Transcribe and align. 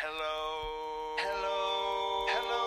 Hello. 0.00 1.16
Hello. 1.18 2.26
Hello. 2.30 2.62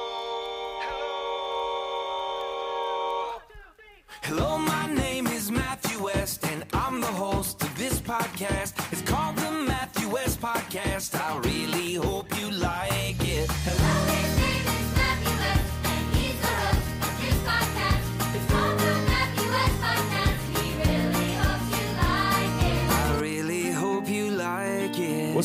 Hello, 4.21 4.47
Hello, 4.47 4.57
my 4.57 4.93
name 4.93 5.27
is 5.27 5.49
Matthew 5.49 6.03
West, 6.03 6.45
and 6.47 6.65
I'm 6.73 6.99
the 6.99 7.07
host 7.07 7.63
of 7.63 7.77
this 7.77 8.01
podcast. 8.01 8.73
It's 8.91 9.01
called 9.09 9.37
the 9.37 9.49
Matthew 9.49 10.09
West 10.09 10.41
Podcast. 10.41 11.15
I 11.15 11.37
really 11.37 11.93
hope 11.93 12.37
you 12.37 12.51
like 12.51 13.25
it. 13.25 13.49
Hello. 13.49 14.00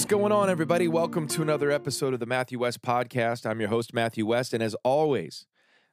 Going 0.06 0.30
on, 0.30 0.48
everybody? 0.48 0.86
Welcome 0.86 1.26
to 1.28 1.42
another 1.42 1.72
episode 1.72 2.14
of 2.14 2.20
the 2.20 2.26
Matthew 2.26 2.60
West 2.60 2.80
Podcast. 2.80 3.44
I'm 3.44 3.58
your 3.58 3.70
host, 3.70 3.92
Matthew 3.92 4.24
West, 4.24 4.54
and 4.54 4.62
as 4.62 4.76
always, 4.84 5.46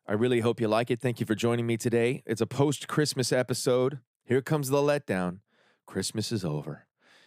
I 0.07 0.13
really 0.13 0.41
hope 0.41 0.61
you 0.61 0.67
like 0.67 0.91
it. 0.91 1.01
Thank 1.01 1.19
you 1.19 1.25
for 1.25 1.33
joining 1.33 1.65
me 1.65 1.77
today. 1.77 2.21
It's 2.27 2.39
a 2.39 2.45
post 2.45 2.87
Christmas 2.87 3.31
episode. 3.31 4.01
Here 4.23 4.43
comes 4.43 4.69
the 4.69 4.77
letdown. 4.77 5.39
Christmas 5.87 6.31
is 6.31 6.45
over. 6.45 6.85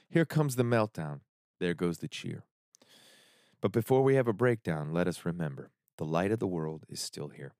Here 0.09 0.25
comes 0.25 0.55
the 0.55 0.63
meltdown. 0.63 1.23
There 1.59 1.75
goes 1.75 1.99
the 1.99 2.07
cheer. 2.07 2.45
But 3.61 3.73
before 3.73 4.05
we 4.05 4.15
have 4.15 4.29
a 4.29 4.33
breakdown, 4.33 4.93
let 4.93 5.09
us 5.09 5.25
remember 5.25 5.73
the 5.99 6.05
light 6.05 6.30
of 6.30 6.39
the 6.39 6.47
world 6.47 6.85
is 6.89 7.01
still 7.01 7.30
here. 7.30 7.55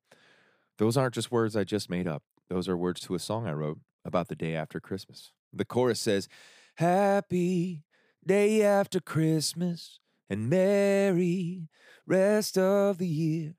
Those 0.77 0.95
aren't 0.95 1.15
just 1.15 1.33
words 1.33 1.57
I 1.57 1.65
just 1.65 1.89
made 1.89 2.07
up, 2.07 2.23
those 2.49 2.69
are 2.69 2.77
words 2.77 3.01
to 3.01 3.15
a 3.15 3.19
song 3.19 3.45
I 3.45 3.51
wrote 3.51 3.79
about 4.05 4.29
the 4.29 4.35
day 4.35 4.55
after 4.55 4.79
Christmas. 4.79 5.33
The 5.51 5.65
chorus 5.65 5.99
says, 5.99 6.29
Happy 6.75 7.83
day 8.27 8.61
after 8.61 8.99
Christmas 8.99 9.99
and 10.29 10.49
merry 10.49 11.69
rest 12.05 12.57
of 12.57 12.97
the 12.97 13.07
year. 13.07 13.55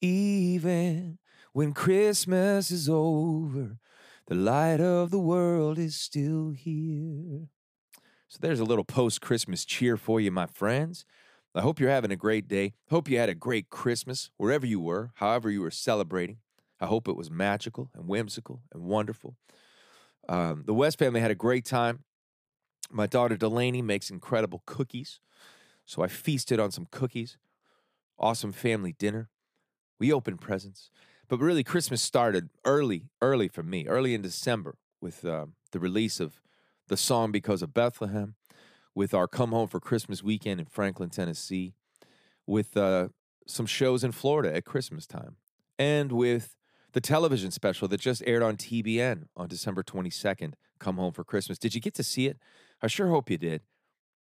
Even 0.00 1.18
when 1.52 1.72
Christmas 1.72 2.72
is 2.72 2.88
over, 2.88 3.78
the 4.26 4.34
light 4.34 4.80
of 4.80 5.10
the 5.10 5.20
world 5.20 5.78
is 5.78 5.94
still 5.94 6.50
here. 6.50 7.46
So 8.26 8.38
there's 8.40 8.60
a 8.60 8.64
little 8.64 8.84
post 8.84 9.20
Christmas 9.20 9.64
cheer 9.64 9.96
for 9.96 10.20
you, 10.20 10.32
my 10.32 10.46
friends. 10.46 11.04
I 11.54 11.60
hope 11.60 11.78
you're 11.78 11.90
having 11.90 12.10
a 12.10 12.16
great 12.16 12.48
day. 12.48 12.74
Hope 12.90 13.08
you 13.08 13.18
had 13.18 13.28
a 13.28 13.34
great 13.34 13.70
Christmas 13.70 14.30
wherever 14.36 14.66
you 14.66 14.80
were, 14.80 15.12
however 15.16 15.48
you 15.48 15.60
were 15.60 15.70
celebrating. 15.70 16.38
I 16.80 16.86
hope 16.86 17.06
it 17.06 17.16
was 17.16 17.30
magical 17.30 17.90
and 17.94 18.08
whimsical 18.08 18.62
and 18.72 18.82
wonderful. 18.82 19.36
Um, 20.28 20.64
the 20.66 20.74
West 20.74 20.98
family 20.98 21.20
had 21.20 21.30
a 21.30 21.36
great 21.36 21.64
time. 21.64 22.04
My 22.92 23.06
daughter 23.06 23.36
Delaney 23.36 23.82
makes 23.82 24.10
incredible 24.10 24.62
cookies. 24.66 25.20
So 25.84 26.02
I 26.02 26.08
feasted 26.08 26.60
on 26.60 26.70
some 26.70 26.86
cookies. 26.90 27.38
Awesome 28.18 28.52
family 28.52 28.94
dinner. 28.98 29.30
We 29.98 30.12
opened 30.12 30.40
presents. 30.40 30.90
But 31.28 31.40
really, 31.40 31.64
Christmas 31.64 32.02
started 32.02 32.50
early, 32.64 33.08
early 33.20 33.48
for 33.48 33.62
me, 33.62 33.86
early 33.86 34.14
in 34.14 34.22
December 34.22 34.76
with 35.00 35.24
um, 35.24 35.54
the 35.72 35.80
release 35.80 36.20
of 36.20 36.42
the 36.88 36.96
song 36.96 37.32
Because 37.32 37.62
of 37.62 37.72
Bethlehem, 37.72 38.34
with 38.94 39.14
our 39.14 39.26
Come 39.26 39.50
Home 39.50 39.68
for 39.68 39.80
Christmas 39.80 40.22
weekend 40.22 40.60
in 40.60 40.66
Franklin, 40.66 41.08
Tennessee, 41.08 41.72
with 42.46 42.76
uh, 42.76 43.08
some 43.46 43.66
shows 43.66 44.04
in 44.04 44.12
Florida 44.12 44.54
at 44.54 44.64
Christmas 44.64 45.06
time, 45.06 45.36
and 45.78 46.12
with 46.12 46.54
the 46.92 47.00
television 47.00 47.50
special 47.50 47.88
that 47.88 48.00
just 48.00 48.22
aired 48.26 48.42
on 48.42 48.56
TBN 48.56 49.28
on 49.36 49.48
December 49.48 49.82
22nd, 49.82 50.54
Come 50.78 50.96
Home 50.96 51.12
for 51.12 51.24
Christmas. 51.24 51.58
Did 51.58 51.74
you 51.74 51.80
get 51.80 51.94
to 51.94 52.02
see 52.02 52.26
it? 52.26 52.38
I 52.82 52.88
sure 52.88 53.08
hope 53.08 53.30
you 53.30 53.38
did. 53.38 53.62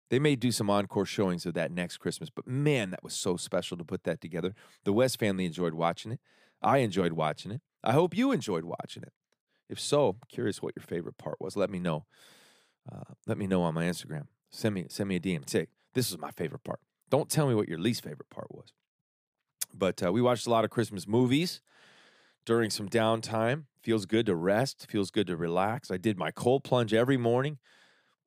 They 0.09 0.19
may 0.19 0.35
do 0.35 0.51
some 0.51 0.69
encore 0.69 1.05
showings 1.05 1.45
of 1.45 1.53
that 1.53 1.71
next 1.71 1.97
Christmas, 1.97 2.29
but 2.29 2.47
man, 2.47 2.89
that 2.91 3.03
was 3.03 3.13
so 3.13 3.37
special 3.37 3.77
to 3.77 3.83
put 3.83 4.03
that 4.03 4.21
together. 4.21 4.55
The 4.83 4.93
West 4.93 5.19
family 5.19 5.45
enjoyed 5.45 5.73
watching 5.73 6.11
it. 6.11 6.19
I 6.61 6.79
enjoyed 6.79 7.13
watching 7.13 7.51
it. 7.51 7.61
I 7.83 7.93
hope 7.93 8.17
you 8.17 8.31
enjoyed 8.31 8.65
watching 8.65 9.03
it. 9.03 9.13
If 9.69 9.79
so, 9.79 10.09
I'm 10.09 10.19
curious 10.27 10.61
what 10.61 10.73
your 10.75 10.83
favorite 10.83 11.17
part 11.17 11.37
was. 11.39 11.55
Let 11.55 11.69
me 11.69 11.79
know. 11.79 12.05
Uh, 12.91 13.13
let 13.27 13.37
me 13.37 13.45
know 13.45 13.61
on 13.61 13.75
my 13.75 13.85
Instagram. 13.85 14.27
Send 14.51 14.73
me 14.73 14.87
send 14.89 15.07
me 15.07 15.17
a 15.17 15.19
DM. 15.19 15.47
Say 15.47 15.67
this 15.93 16.09
is 16.11 16.17
my 16.17 16.31
favorite 16.31 16.63
part. 16.63 16.79
Don't 17.09 17.29
tell 17.29 17.47
me 17.47 17.53
what 17.53 17.69
your 17.69 17.77
least 17.77 18.03
favorite 18.03 18.29
part 18.29 18.47
was. 18.49 18.73
But 19.73 20.03
uh, 20.03 20.11
we 20.11 20.21
watched 20.21 20.47
a 20.47 20.49
lot 20.49 20.63
of 20.63 20.71
Christmas 20.71 21.07
movies 21.07 21.61
during 22.45 22.71
some 22.71 22.89
downtime. 22.89 23.65
Feels 23.83 24.07
good 24.07 24.25
to 24.25 24.35
rest. 24.35 24.87
Feels 24.89 25.11
good 25.11 25.27
to 25.27 25.37
relax. 25.37 25.91
I 25.91 25.97
did 25.97 26.17
my 26.17 26.31
cold 26.31 26.63
plunge 26.63 26.93
every 26.93 27.17
morning. 27.17 27.59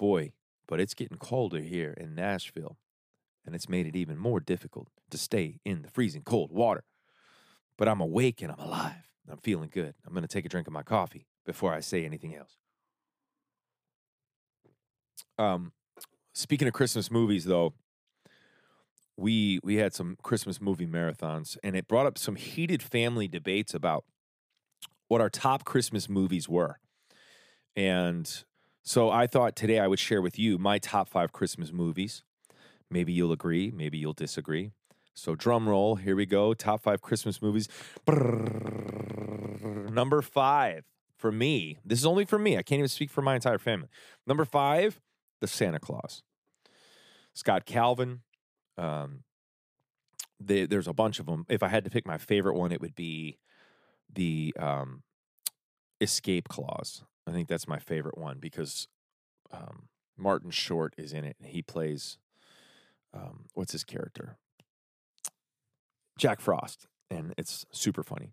Boy, 0.03 0.33
but 0.67 0.81
it's 0.81 0.95
getting 0.95 1.17
colder 1.17 1.61
here 1.61 1.95
in 1.97 2.17
Nashville, 2.17 2.77
and 3.47 3.55
it's 3.55 3.69
made 3.69 3.87
it 3.87 3.95
even 3.95 4.19
more 4.19 4.41
difficult 4.41 4.89
to 5.11 5.17
stay 5.17 5.61
in 5.65 5.83
the 5.83 5.89
freezing 5.89 6.23
cold 6.25 6.51
water. 6.51 6.83
But 7.79 7.87
I'm 7.87 8.01
awake 8.01 8.43
and 8.43 8.51
I'm 8.51 8.59
alive. 8.59 9.13
I'm 9.31 9.39
feeling 9.39 9.71
good. 9.73 9.95
I'm 10.05 10.13
going 10.13 10.23
to 10.23 10.29
take 10.29 10.45
a 10.45 10.49
drink 10.49 10.67
of 10.67 10.73
my 10.73 10.83
coffee 10.83 11.29
before 11.47 11.73
I 11.73 11.79
say 11.79 12.05
anything 12.05 12.35
else. 12.35 12.57
Um, 15.39 15.71
speaking 16.35 16.67
of 16.67 16.75
Christmas 16.75 17.09
movies, 17.09 17.45
though, 17.45 17.73
we 19.17 19.61
we 19.63 19.77
had 19.77 19.95
some 19.95 20.17
Christmas 20.21 20.61
movie 20.61 20.89
marathons, 20.89 21.57
and 21.63 21.77
it 21.77 21.87
brought 21.87 22.07
up 22.07 22.19
some 22.19 22.35
heated 22.35 22.83
family 22.83 23.29
debates 23.29 23.73
about 23.73 24.05
what 25.07 25.21
our 25.21 25.31
top 25.31 25.65
Christmas 25.65 26.09
movies 26.09 26.49
were. 26.49 26.81
And 27.77 28.45
so 28.83 29.11
I 29.11 29.27
thought 29.27 29.57
today 29.57 29.79
I 29.79 29.87
would 29.87 29.99
share 29.99 30.23
with 30.23 30.39
you 30.39 30.59
my 30.59 30.79
top 30.79 31.09
five 31.09 31.33
Christmas 31.33 31.73
movies. 31.73 32.23
Maybe 32.91 33.13
you'll 33.13 33.33
agree, 33.33 33.71
maybe 33.71 33.99
you'll 33.99 34.13
disagree. 34.13 34.73
So 35.15 35.35
drum 35.35 35.69
roll, 35.69 35.97
here 35.97 36.17
we 36.17 36.27
go. 36.27 36.55
Top 36.55 36.83
five 36.83 37.03
Christmas 37.03 37.43
movies. 37.43 37.69
Number 39.91 40.23
five 40.23 40.85
for 41.17 41.31
me. 41.31 41.79
This 41.85 41.99
is 41.99 42.07
only 42.07 42.25
for 42.25 42.39
me. 42.39 42.57
I 42.57 42.63
can't 42.63 42.79
even 42.79 42.89
speak 42.89 43.11
for 43.11 43.23
my 43.23 43.35
entire 43.35 43.59
family. 43.59 43.89
Number 44.27 44.45
five, 44.45 45.01
The 45.41 45.47
Santa 45.47 45.79
Claus. 45.79 46.23
Scott 47.35 47.67
Calvin. 47.67 48.21
Um, 48.79 49.25
they, 50.41 50.67
there's 50.67 50.89
a 50.89 50.93
bunch 50.93 51.21
of 51.21 51.27
them. 51.27 51.47
If 51.49 51.63
I 51.63 51.69
had 51.69 51.85
to 51.85 51.91
pick 51.91 52.07
my 52.07 52.19
favorite 52.19 52.57
one, 52.57 52.73
it 52.73 52.81
would 52.81 52.95
be 52.95 53.39
the 54.13 54.55
um, 54.59 55.03
Escape 56.01 56.49
Clause. 56.49 57.05
I 57.27 57.33
think 57.33 57.49
that's 57.49 57.69
my 57.69 57.79
favorite 57.79 58.19
one 58.19 58.39
because 58.39 58.89
um, 59.53 59.89
Martin 60.17 60.51
Short 60.51 60.95
is 60.97 61.13
in 61.13 61.25
it 61.25 61.37
and 61.41 61.49
he 61.49 61.63
plays 61.63 62.19
um, 63.15 63.47
what's 63.55 63.73
his 63.73 63.85
character? 63.85 64.39
Jack 66.19 66.41
Frost, 66.41 66.87
and 67.11 67.35
it's 67.37 67.67
super 67.71 68.03
funny. 68.03 68.33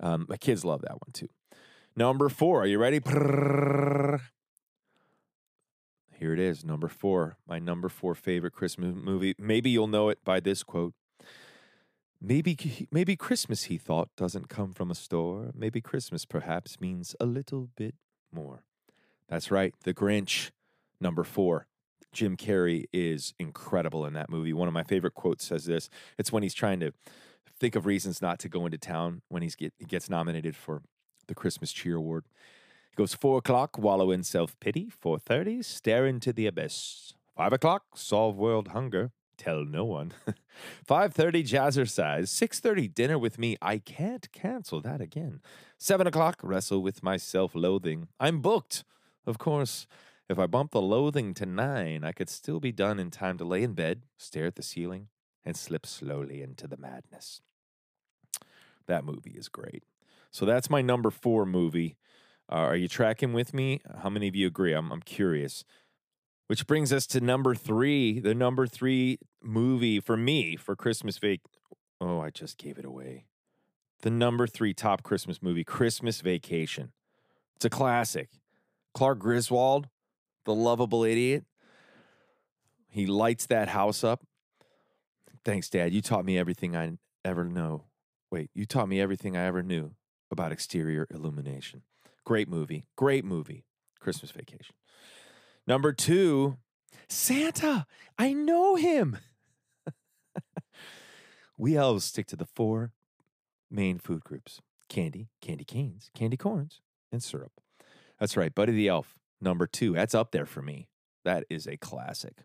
Um, 0.00 0.26
my 0.28 0.36
kids 0.36 0.64
love 0.64 0.82
that 0.82 0.92
one 0.92 1.12
too. 1.12 1.28
Number 1.96 2.28
four, 2.28 2.62
are 2.62 2.66
you 2.66 2.78
ready? 2.78 3.00
Here 6.18 6.32
it 6.32 6.40
is, 6.40 6.64
number 6.64 6.88
four. 6.88 7.36
My 7.46 7.58
number 7.58 7.88
four 7.88 8.14
favorite 8.14 8.52
Christmas 8.52 8.94
movie. 8.94 9.34
Maybe 9.38 9.70
you'll 9.70 9.86
know 9.86 10.08
it 10.08 10.18
by 10.24 10.40
this 10.40 10.62
quote. 10.62 10.94
Maybe, 12.20 12.88
maybe 12.90 13.16
Christmas, 13.16 13.64
he 13.64 13.76
thought, 13.76 14.08
doesn't 14.16 14.48
come 14.48 14.72
from 14.72 14.90
a 14.90 14.94
store. 14.94 15.50
Maybe 15.54 15.80
Christmas, 15.82 16.24
perhaps, 16.24 16.80
means 16.80 17.14
a 17.20 17.26
little 17.26 17.68
bit 17.76 17.94
more. 18.34 18.64
That's 19.28 19.50
right, 19.50 19.74
The 19.84 19.94
Grinch, 19.94 20.50
number 21.00 21.24
four. 21.24 21.66
Jim 22.12 22.36
Carrey 22.36 22.84
is 22.92 23.34
incredible 23.38 24.06
in 24.06 24.12
that 24.12 24.30
movie. 24.30 24.52
One 24.52 24.68
of 24.68 24.74
my 24.74 24.84
favorite 24.84 25.14
quotes 25.14 25.44
says 25.44 25.64
this. 25.64 25.88
It's 26.18 26.30
when 26.30 26.42
he's 26.42 26.54
trying 26.54 26.80
to 26.80 26.92
think 27.58 27.74
of 27.74 27.86
reasons 27.86 28.22
not 28.22 28.38
to 28.40 28.48
go 28.48 28.66
into 28.66 28.78
town 28.78 29.22
when 29.28 29.42
he's 29.42 29.56
get, 29.56 29.72
he 29.78 29.84
gets 29.84 30.08
nominated 30.08 30.54
for 30.54 30.82
the 31.26 31.34
Christmas 31.34 31.72
Cheer 31.72 31.96
Award. 31.96 32.24
He 32.90 32.96
goes, 32.96 33.14
four 33.14 33.38
o'clock, 33.38 33.78
wallow 33.78 34.12
in 34.12 34.22
self-pity. 34.22 34.90
Four 34.90 35.18
thirty, 35.18 35.62
stare 35.62 36.06
into 36.06 36.32
the 36.32 36.46
abyss. 36.46 37.14
Five 37.36 37.52
o'clock, 37.52 37.82
solve 37.96 38.36
world 38.36 38.68
hunger. 38.68 39.10
Tell 39.36 39.64
no 39.64 39.84
one. 39.84 40.12
Five 40.86 41.12
thirty, 41.14 41.42
jazzercise. 41.42 42.28
Six 42.28 42.60
thirty, 42.60 42.88
dinner 42.88 43.18
with 43.18 43.38
me. 43.38 43.56
I 43.60 43.78
can't 43.78 44.30
cancel 44.32 44.80
that 44.82 45.00
again. 45.00 45.40
Seven 45.78 46.06
o'clock, 46.06 46.40
wrestle 46.42 46.82
with 46.82 47.02
my 47.02 47.16
self-loathing. 47.16 48.08
I'm 48.20 48.40
booked. 48.40 48.84
Of 49.26 49.38
course, 49.38 49.86
if 50.28 50.38
I 50.38 50.46
bump 50.46 50.70
the 50.70 50.80
loathing 50.80 51.34
to 51.34 51.46
nine, 51.46 52.04
I 52.04 52.12
could 52.12 52.30
still 52.30 52.60
be 52.60 52.72
done 52.72 52.98
in 52.98 53.10
time 53.10 53.36
to 53.38 53.44
lay 53.44 53.62
in 53.62 53.74
bed, 53.74 54.02
stare 54.16 54.46
at 54.46 54.56
the 54.56 54.62
ceiling, 54.62 55.08
and 55.44 55.56
slip 55.56 55.84
slowly 55.84 56.40
into 56.40 56.66
the 56.66 56.76
madness. 56.76 57.40
That 58.86 59.04
movie 59.04 59.34
is 59.36 59.48
great. 59.48 59.84
So 60.30 60.46
that's 60.46 60.70
my 60.70 60.82
number 60.82 61.10
four 61.10 61.46
movie. 61.46 61.96
Uh, 62.50 62.56
are 62.56 62.76
you 62.76 62.88
tracking 62.88 63.32
with 63.32 63.54
me? 63.54 63.80
How 64.02 64.10
many 64.10 64.28
of 64.28 64.36
you 64.36 64.46
agree? 64.46 64.72
I'm, 64.72 64.90
I'm 64.92 65.00
curious. 65.00 65.64
Which 66.46 66.66
brings 66.66 66.92
us 66.92 67.06
to 67.08 67.20
number 67.20 67.54
three, 67.54 68.20
the 68.20 68.34
number 68.34 68.66
three 68.66 69.18
movie 69.42 70.00
for 70.00 70.16
me 70.16 70.56
for 70.56 70.76
Christmas 70.76 71.18
vac. 71.18 71.40
Oh, 72.00 72.20
I 72.20 72.30
just 72.30 72.58
gave 72.58 72.78
it 72.78 72.84
away. 72.84 73.26
The 74.02 74.10
number 74.10 74.46
three 74.46 74.74
top 74.74 75.02
Christmas 75.02 75.42
movie, 75.42 75.64
Christmas 75.64 76.20
Vacation. 76.20 76.92
It's 77.56 77.64
a 77.64 77.70
classic. 77.70 78.28
Clark 78.92 79.18
Griswold, 79.18 79.88
the 80.44 80.54
lovable 80.54 81.02
idiot. 81.04 81.44
He 82.88 83.06
lights 83.06 83.46
that 83.46 83.68
house 83.68 84.04
up, 84.04 84.22
Thanks, 85.44 85.68
Dad. 85.68 85.92
You 85.92 86.00
taught 86.00 86.24
me 86.24 86.38
everything 86.38 86.74
I 86.74 86.92
ever 87.24 87.44
know. 87.44 87.84
Wait, 88.30 88.50
you 88.54 88.64
taught 88.64 88.88
me 88.88 89.00
everything 89.00 89.36
I 89.36 89.44
ever 89.44 89.62
knew 89.62 89.94
about 90.30 90.52
exterior 90.52 91.06
illumination. 91.10 91.82
Great 92.24 92.48
movie. 92.48 92.84
Great 92.96 93.24
movie. 93.24 93.64
Christmas 94.00 94.30
Vacation. 94.30 94.74
Number 95.66 95.92
two, 95.92 96.58
Santa. 97.08 97.86
I 98.18 98.32
know 98.32 98.74
him. 98.76 99.18
we 101.56 101.76
elves 101.76 102.04
stick 102.04 102.26
to 102.28 102.36
the 102.36 102.46
four 102.46 102.92
main 103.70 103.98
food 103.98 104.24
groups 104.24 104.60
candy, 104.88 105.28
candy 105.40 105.64
canes, 105.64 106.10
candy 106.14 106.36
corns, 106.36 106.80
and 107.10 107.22
syrup. 107.22 107.52
That's 108.20 108.36
right, 108.36 108.54
Buddy 108.54 108.72
the 108.72 108.88
Elf, 108.88 109.16
number 109.40 109.66
two. 109.66 109.94
That's 109.94 110.14
up 110.14 110.30
there 110.30 110.46
for 110.46 110.62
me. 110.62 110.88
That 111.24 111.44
is 111.48 111.66
a 111.66 111.76
classic. 111.76 112.44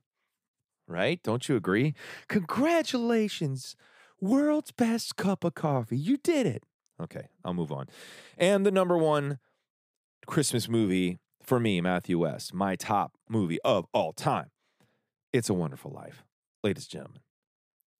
Right? 0.87 1.21
Don't 1.21 1.47
you 1.47 1.55
agree? 1.55 1.93
Congratulations, 2.27 3.75
world's 4.19 4.71
best 4.71 5.15
cup 5.17 5.43
of 5.43 5.53
coffee. 5.53 5.97
You 5.97 6.17
did 6.17 6.47
it. 6.47 6.63
Okay, 7.01 7.27
I'll 7.45 7.53
move 7.53 7.71
on. 7.71 7.87
And 8.37 8.65
the 8.65 8.71
number 8.71 8.97
one 8.97 9.39
Christmas 10.25 10.67
movie 10.67 11.19
for 11.49 11.59
me, 11.59 11.81
Matthew 11.81 12.19
West, 12.19 12.53
my 12.53 12.75
top 12.75 13.13
movie 13.27 13.57
of 13.65 13.87
all 13.91 14.13
time. 14.13 14.51
It's 15.33 15.49
a 15.49 15.53
Wonderful 15.55 15.89
Life. 15.89 16.23
Ladies 16.63 16.83
and 16.83 16.91
gentlemen, 16.91 17.21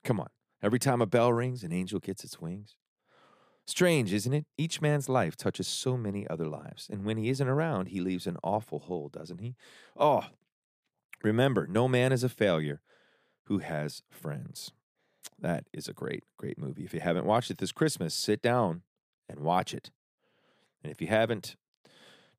come 0.04 0.20
on. 0.20 0.30
Every 0.62 0.78
time 0.78 1.02
a 1.02 1.08
bell 1.08 1.34
rings, 1.34 1.64
an 1.64 1.74
angel 1.74 2.00
gets 2.00 2.24
its 2.24 2.40
wings. 2.40 2.76
Strange, 3.66 4.14
isn't 4.14 4.34
it? 4.34 4.46
Each 4.56 4.82
man's 4.82 5.10
life 5.10 5.36
touches 5.36 5.68
so 5.68 5.98
many 5.98 6.28
other 6.28 6.46
lives. 6.46 6.88
And 6.92 7.04
when 7.04 7.18
he 7.18 7.30
isn't 7.30 7.48
around, 7.48 7.88
he 7.88 8.02
leaves 8.02 8.28
an 8.28 8.38
awful 8.44 8.82
hole, 8.82 9.10
doesn't 9.10 9.40
he? 9.40 9.56
Oh, 9.98 10.26
remember, 11.24 11.66
no 11.66 11.88
man 11.88 12.12
is 12.12 12.24
a 12.24 12.30
failure 12.30 12.82
who 13.46 13.58
has 13.58 14.04
friends. 14.12 14.74
That 15.40 15.64
is 15.74 15.88
a 15.88 15.94
great, 15.94 16.24
great 16.38 16.60
movie. 16.60 16.84
If 16.84 16.94
you 16.94 17.00
haven't 17.00 17.26
watched 17.26 17.50
it 17.50 17.58
this 17.58 17.72
Christmas, 17.72 18.14
sit 18.14 18.44
down 18.44 18.84
and 19.28 19.40
watch 19.40 19.74
it. 19.74 19.90
And 20.84 20.92
if 20.92 21.02
you 21.02 21.08
haven't, 21.08 21.56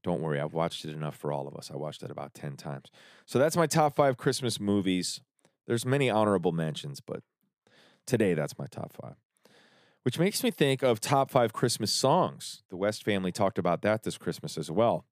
don't 0.03 0.21
worry, 0.21 0.41
I've 0.41 0.55
watched 0.55 0.85
it 0.85 0.93
enough 0.93 1.17
for 1.17 1.33
all 1.33 1.47
of 1.47 1.55
us. 1.57 1.71
I 1.73 1.77
watched 1.77 2.03
it 2.03 2.11
about 2.11 2.35
10 2.35 2.57
times. 2.57 2.91
So 3.27 3.39
that's 3.39 3.57
my 3.57 3.67
top 3.67 3.95
five 3.95 4.17
Christmas 4.17 4.59
movies. 4.59 5.21
There's 5.67 5.85
many 5.85 6.09
honorable 6.09 6.53
mentions, 6.53 7.01
but 7.01 7.23
today 8.07 8.35
that's 8.35 8.59
my 8.59 8.67
top 8.67 8.93
five. 8.93 9.17
Which 10.03 10.19
makes 10.19 10.43
me 10.43 10.51
think 10.51 10.83
of 10.83 11.01
top 11.01 11.31
five 11.31 11.53
Christmas 11.53 11.93
songs. 11.93 12.63
The 12.71 12.77
West 12.77 13.05
family 13.05 13.33
talked 13.33 13.59
about 13.59 13.83
that 13.83 14.03
this 14.03 14.17
Christmas 14.17 14.57
as 14.57 14.71
well. 14.71 15.05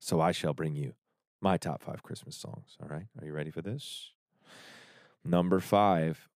So 0.00 0.20
I 0.20 0.32
shall 0.32 0.52
bring 0.52 0.74
you 0.74 0.94
my 1.40 1.56
top 1.56 1.82
five 1.82 2.02
Christmas 2.02 2.36
songs. 2.36 2.76
All 2.82 2.88
right. 2.88 3.06
Are 3.20 3.24
you 3.24 3.32
ready 3.32 3.50
for 3.50 3.62
this? 3.62 4.10
Number 5.24 5.60
five. 5.60 6.28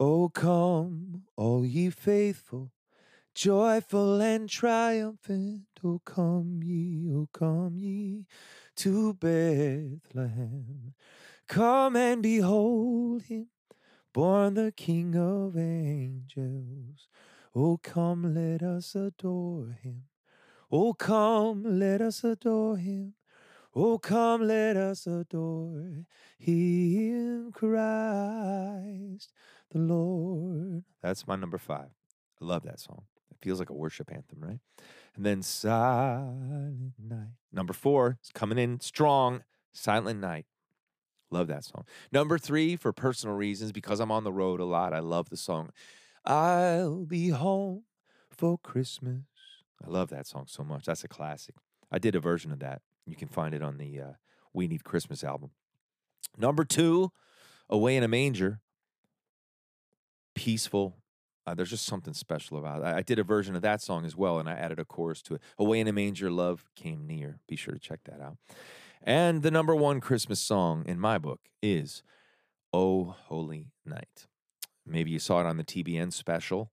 Oh, 0.00 0.28
come, 0.30 1.22
all 1.36 1.64
ye 1.64 1.88
faithful, 1.90 2.72
joyful 3.34 4.20
and 4.20 4.48
triumphant. 4.48 5.62
Oh, 5.84 6.00
come 6.04 6.60
ye, 6.64 7.10
oh, 7.12 7.28
come 7.32 7.78
ye 7.78 8.26
to 8.76 9.14
Bethlehem. 9.14 10.94
Come 11.46 11.96
and 11.96 12.22
behold 12.22 13.24
him, 13.24 13.48
born 14.12 14.54
the 14.54 14.72
King 14.72 15.14
of 15.16 15.56
angels. 15.58 17.08
Oh, 17.54 17.78
come, 17.82 18.34
let 18.34 18.62
us 18.62 18.94
adore 18.94 19.76
him. 19.82 20.04
Oh, 20.72 20.94
come, 20.94 21.78
let 21.78 22.00
us 22.00 22.24
adore 22.24 22.76
him. 22.76 23.14
Oh, 23.76 23.98
come, 23.98 24.46
let 24.46 24.76
us 24.76 25.06
adore 25.06 26.06
him, 26.38 27.52
Christ 27.52 29.32
the 29.74 29.80
Lord. 29.80 30.84
That's 31.02 31.26
my 31.26 31.36
number 31.36 31.58
five. 31.58 31.90
I 32.40 32.44
love 32.44 32.62
that 32.62 32.80
song. 32.80 33.02
It 33.34 33.44
feels 33.44 33.58
like 33.58 33.70
a 33.70 33.74
worship 33.74 34.10
anthem, 34.12 34.38
right? 34.40 34.60
And 35.16 35.24
then 35.24 35.42
Silent 35.42 36.94
Night. 36.98 37.34
Number 37.52 37.72
four 37.72 38.18
is 38.22 38.30
coming 38.32 38.58
in 38.58 38.80
strong. 38.80 39.42
Silent 39.72 40.20
Night. 40.20 40.46
Love 41.30 41.48
that 41.48 41.64
song. 41.64 41.84
Number 42.12 42.38
three, 42.38 42.76
for 42.76 42.92
personal 42.92 43.34
reasons, 43.34 43.72
because 43.72 44.00
I'm 44.00 44.12
on 44.12 44.24
the 44.24 44.32
road 44.32 44.60
a 44.60 44.64
lot, 44.64 44.92
I 44.92 45.00
love 45.00 45.30
the 45.30 45.36
song. 45.36 45.70
I'll 46.24 47.04
be 47.04 47.30
home 47.30 47.82
for 48.30 48.58
Christmas. 48.58 49.22
I 49.84 49.90
love 49.90 50.10
that 50.10 50.26
song 50.26 50.44
so 50.46 50.62
much. 50.62 50.84
That's 50.84 51.04
a 51.04 51.08
classic. 51.08 51.56
I 51.90 51.98
did 51.98 52.14
a 52.14 52.20
version 52.20 52.52
of 52.52 52.60
that. 52.60 52.82
You 53.06 53.16
can 53.16 53.28
find 53.28 53.54
it 53.54 53.62
on 53.62 53.78
the 53.78 54.00
uh, 54.00 54.12
We 54.52 54.68
Need 54.68 54.84
Christmas 54.84 55.22
album. 55.22 55.50
Number 56.38 56.64
two, 56.64 57.12
Away 57.68 57.96
in 57.96 58.02
a 58.02 58.08
Manger. 58.08 58.60
Peaceful. 60.34 60.96
Uh, 61.46 61.54
there's 61.54 61.70
just 61.70 61.86
something 61.86 62.14
special 62.14 62.56
about 62.56 62.80
it. 62.80 62.84
I, 62.84 62.96
I 62.98 63.02
did 63.02 63.18
a 63.18 63.24
version 63.24 63.54
of 63.54 63.62
that 63.62 63.82
song 63.82 64.04
as 64.04 64.16
well, 64.16 64.38
and 64.38 64.48
I 64.48 64.52
added 64.52 64.78
a 64.78 64.84
chorus 64.84 65.20
to 65.22 65.34
it. 65.34 65.42
Away 65.58 65.80
in 65.80 65.88
a 65.88 65.92
Manger, 65.92 66.30
Love 66.30 66.64
Came 66.74 67.06
Near. 67.06 67.38
Be 67.46 67.56
sure 67.56 67.74
to 67.74 67.80
check 67.80 68.00
that 68.04 68.20
out. 68.20 68.38
And 69.02 69.42
the 69.42 69.50
number 69.50 69.74
one 69.74 70.00
Christmas 70.00 70.40
song 70.40 70.84
in 70.86 70.98
my 70.98 71.18
book 71.18 71.40
is 71.62 72.02
Oh 72.72 73.16
Holy 73.26 73.68
Night. 73.84 74.26
Maybe 74.86 75.10
you 75.10 75.18
saw 75.18 75.40
it 75.40 75.46
on 75.46 75.58
the 75.58 75.64
TBN 75.64 76.12
special. 76.12 76.70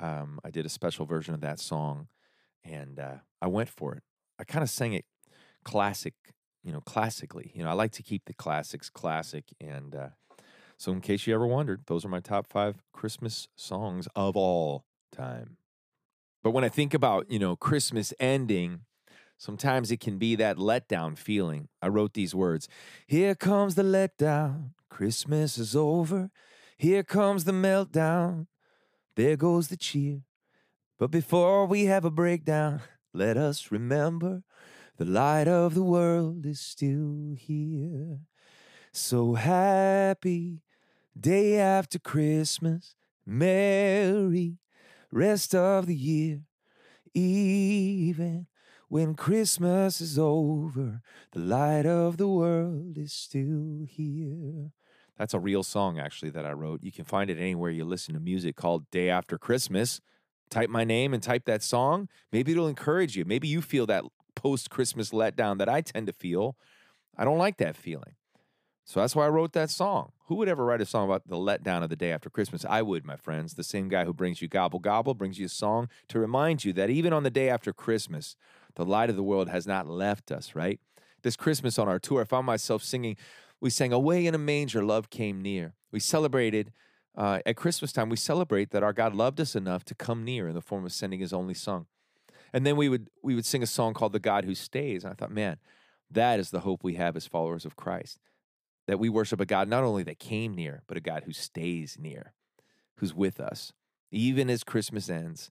Um, 0.00 0.40
I 0.44 0.50
did 0.50 0.66
a 0.66 0.68
special 0.68 1.06
version 1.06 1.34
of 1.34 1.40
that 1.40 1.58
song, 1.58 2.08
and 2.64 2.98
uh, 2.98 3.16
I 3.42 3.48
went 3.48 3.68
for 3.68 3.94
it. 3.94 4.02
I 4.38 4.44
kind 4.44 4.62
of 4.62 4.70
sang 4.70 4.92
it 4.92 5.04
classic, 5.64 6.14
you 6.62 6.72
know, 6.72 6.80
classically. 6.80 7.52
You 7.54 7.64
know, 7.64 7.70
I 7.70 7.74
like 7.74 7.92
to 7.92 8.02
keep 8.02 8.24
the 8.26 8.34
classics 8.34 8.90
classic. 8.90 9.44
And 9.60 9.94
uh, 9.94 10.08
so, 10.76 10.92
in 10.92 11.00
case 11.00 11.26
you 11.26 11.34
ever 11.34 11.46
wondered, 11.46 11.82
those 11.86 12.04
are 12.04 12.08
my 12.08 12.20
top 12.20 12.46
five 12.46 12.82
Christmas 12.92 13.48
songs 13.56 14.08
of 14.14 14.36
all 14.36 14.84
time. 15.12 15.56
But 16.42 16.50
when 16.50 16.64
I 16.64 16.68
think 16.68 16.92
about, 16.92 17.30
you 17.30 17.38
know, 17.38 17.56
Christmas 17.56 18.12
ending, 18.20 18.80
sometimes 19.38 19.90
it 19.90 20.00
can 20.00 20.18
be 20.18 20.34
that 20.36 20.56
letdown 20.56 21.16
feeling. 21.16 21.68
I 21.80 21.88
wrote 21.88 22.14
these 22.14 22.34
words 22.34 22.68
Here 23.06 23.34
comes 23.34 23.74
the 23.74 23.82
letdown. 23.82 24.70
Christmas 24.90 25.58
is 25.58 25.74
over. 25.74 26.30
Here 26.76 27.02
comes 27.02 27.44
the 27.44 27.52
meltdown. 27.52 28.46
There 29.16 29.36
goes 29.36 29.68
the 29.68 29.76
cheer. 29.76 30.22
But 30.98 31.10
before 31.10 31.66
we 31.66 31.86
have 31.86 32.04
a 32.04 32.10
breakdown, 32.10 32.80
let 33.14 33.36
us 33.36 33.72
remember 33.72 34.42
the 34.96 35.04
light 35.04 35.48
of 35.48 35.74
the 35.74 35.82
world 35.82 36.46
is 36.46 36.60
still 36.60 37.34
here. 37.36 38.18
So 38.96 39.34
happy 39.34 40.62
day 41.18 41.58
after 41.58 41.98
Christmas, 41.98 42.94
merry 43.26 44.58
rest 45.10 45.52
of 45.52 45.86
the 45.86 45.96
year. 45.96 46.42
Even 47.12 48.46
when 48.88 49.16
Christmas 49.16 50.00
is 50.00 50.16
over, 50.16 51.02
the 51.32 51.40
light 51.40 51.86
of 51.86 52.18
the 52.18 52.28
world 52.28 52.96
is 52.96 53.12
still 53.12 53.84
here. 53.84 54.70
That's 55.18 55.34
a 55.34 55.40
real 55.40 55.64
song, 55.64 55.98
actually, 55.98 56.30
that 56.30 56.46
I 56.46 56.52
wrote. 56.52 56.84
You 56.84 56.92
can 56.92 57.04
find 57.04 57.30
it 57.30 57.36
anywhere 57.36 57.72
you 57.72 57.84
listen 57.84 58.14
to 58.14 58.20
music 58.20 58.54
called 58.54 58.88
Day 58.92 59.10
After 59.10 59.38
Christmas. 59.38 60.00
Type 60.50 60.70
my 60.70 60.84
name 60.84 61.12
and 61.12 61.20
type 61.20 61.46
that 61.46 61.64
song. 61.64 62.08
Maybe 62.30 62.52
it'll 62.52 62.68
encourage 62.68 63.16
you. 63.16 63.24
Maybe 63.24 63.48
you 63.48 63.60
feel 63.60 63.86
that 63.86 64.04
post 64.36 64.70
Christmas 64.70 65.10
letdown 65.10 65.58
that 65.58 65.68
I 65.68 65.80
tend 65.80 66.06
to 66.06 66.12
feel. 66.12 66.56
I 67.18 67.24
don't 67.24 67.38
like 67.38 67.56
that 67.56 67.76
feeling. 67.76 68.14
So 68.84 69.00
that's 69.00 69.16
why 69.16 69.24
I 69.24 69.30
wrote 69.30 69.52
that 69.54 69.70
song. 69.70 70.12
Who 70.26 70.36
would 70.36 70.48
ever 70.48 70.64
write 70.64 70.80
a 70.80 70.86
song 70.86 71.06
about 71.06 71.26
the 71.26 71.36
letdown 71.36 71.82
of 71.82 71.88
the 71.88 71.96
day 71.96 72.12
after 72.12 72.28
Christmas? 72.28 72.64
I 72.68 72.82
would, 72.82 73.04
my 73.04 73.16
friends. 73.16 73.54
The 73.54 73.64
same 73.64 73.88
guy 73.88 74.04
who 74.04 74.12
brings 74.12 74.42
you 74.42 74.48
Gobble 74.48 74.78
Gobble 74.78 75.14
brings 75.14 75.38
you 75.38 75.46
a 75.46 75.50
song 75.50 75.88
to 76.08 76.18
remind 76.18 76.64
you 76.64 76.72
that 76.74 76.90
even 76.90 77.12
on 77.12 77.22
the 77.22 77.30
day 77.30 77.48
after 77.48 77.72
Christmas, 77.72 78.36
the 78.74 78.84
light 78.84 79.10
of 79.10 79.16
the 79.16 79.22
world 79.22 79.48
has 79.48 79.66
not 79.66 79.86
left 79.86 80.30
us, 80.30 80.54
right? 80.54 80.80
This 81.22 81.36
Christmas 81.36 81.78
on 81.78 81.88
our 81.88 81.98
tour, 81.98 82.20
I 82.20 82.24
found 82.24 82.46
myself 82.46 82.82
singing, 82.82 83.16
we 83.60 83.70
sang 83.70 83.92
Away 83.92 84.26
in 84.26 84.34
a 84.34 84.38
Manger, 84.38 84.84
Love 84.84 85.08
Came 85.08 85.40
Near. 85.40 85.74
We 85.90 86.00
celebrated, 86.00 86.70
uh, 87.16 87.40
at 87.46 87.56
Christmas 87.56 87.92
time, 87.92 88.10
we 88.10 88.16
celebrate 88.16 88.70
that 88.70 88.82
our 88.82 88.92
God 88.92 89.14
loved 89.14 89.40
us 89.40 89.56
enough 89.56 89.84
to 89.86 89.94
come 89.94 90.24
near 90.24 90.48
in 90.48 90.54
the 90.54 90.60
form 90.60 90.84
of 90.84 90.92
sending 90.92 91.20
his 91.20 91.32
only 91.32 91.54
son. 91.54 91.86
And 92.52 92.66
then 92.66 92.76
we 92.76 92.88
would 92.88 93.08
we 93.22 93.34
would 93.34 93.46
sing 93.46 93.62
a 93.62 93.66
song 93.66 93.94
called 93.94 94.12
The 94.12 94.20
God 94.20 94.44
Who 94.44 94.54
Stays. 94.54 95.02
And 95.02 95.12
I 95.12 95.14
thought, 95.14 95.32
man, 95.32 95.56
that 96.10 96.38
is 96.38 96.50
the 96.50 96.60
hope 96.60 96.84
we 96.84 96.94
have 96.94 97.16
as 97.16 97.26
followers 97.26 97.64
of 97.64 97.74
Christ. 97.74 98.18
That 98.86 98.98
we 98.98 99.08
worship 99.08 99.40
a 99.40 99.46
God 99.46 99.68
not 99.68 99.84
only 99.84 100.02
that 100.04 100.18
came 100.18 100.54
near, 100.54 100.82
but 100.86 100.96
a 100.96 101.00
God 101.00 101.24
who 101.24 101.32
stays 101.32 101.96
near, 101.98 102.32
who's 102.96 103.14
with 103.14 103.40
us. 103.40 103.72
Even 104.10 104.50
as 104.50 104.62
Christmas 104.62 105.08
ends, 105.08 105.50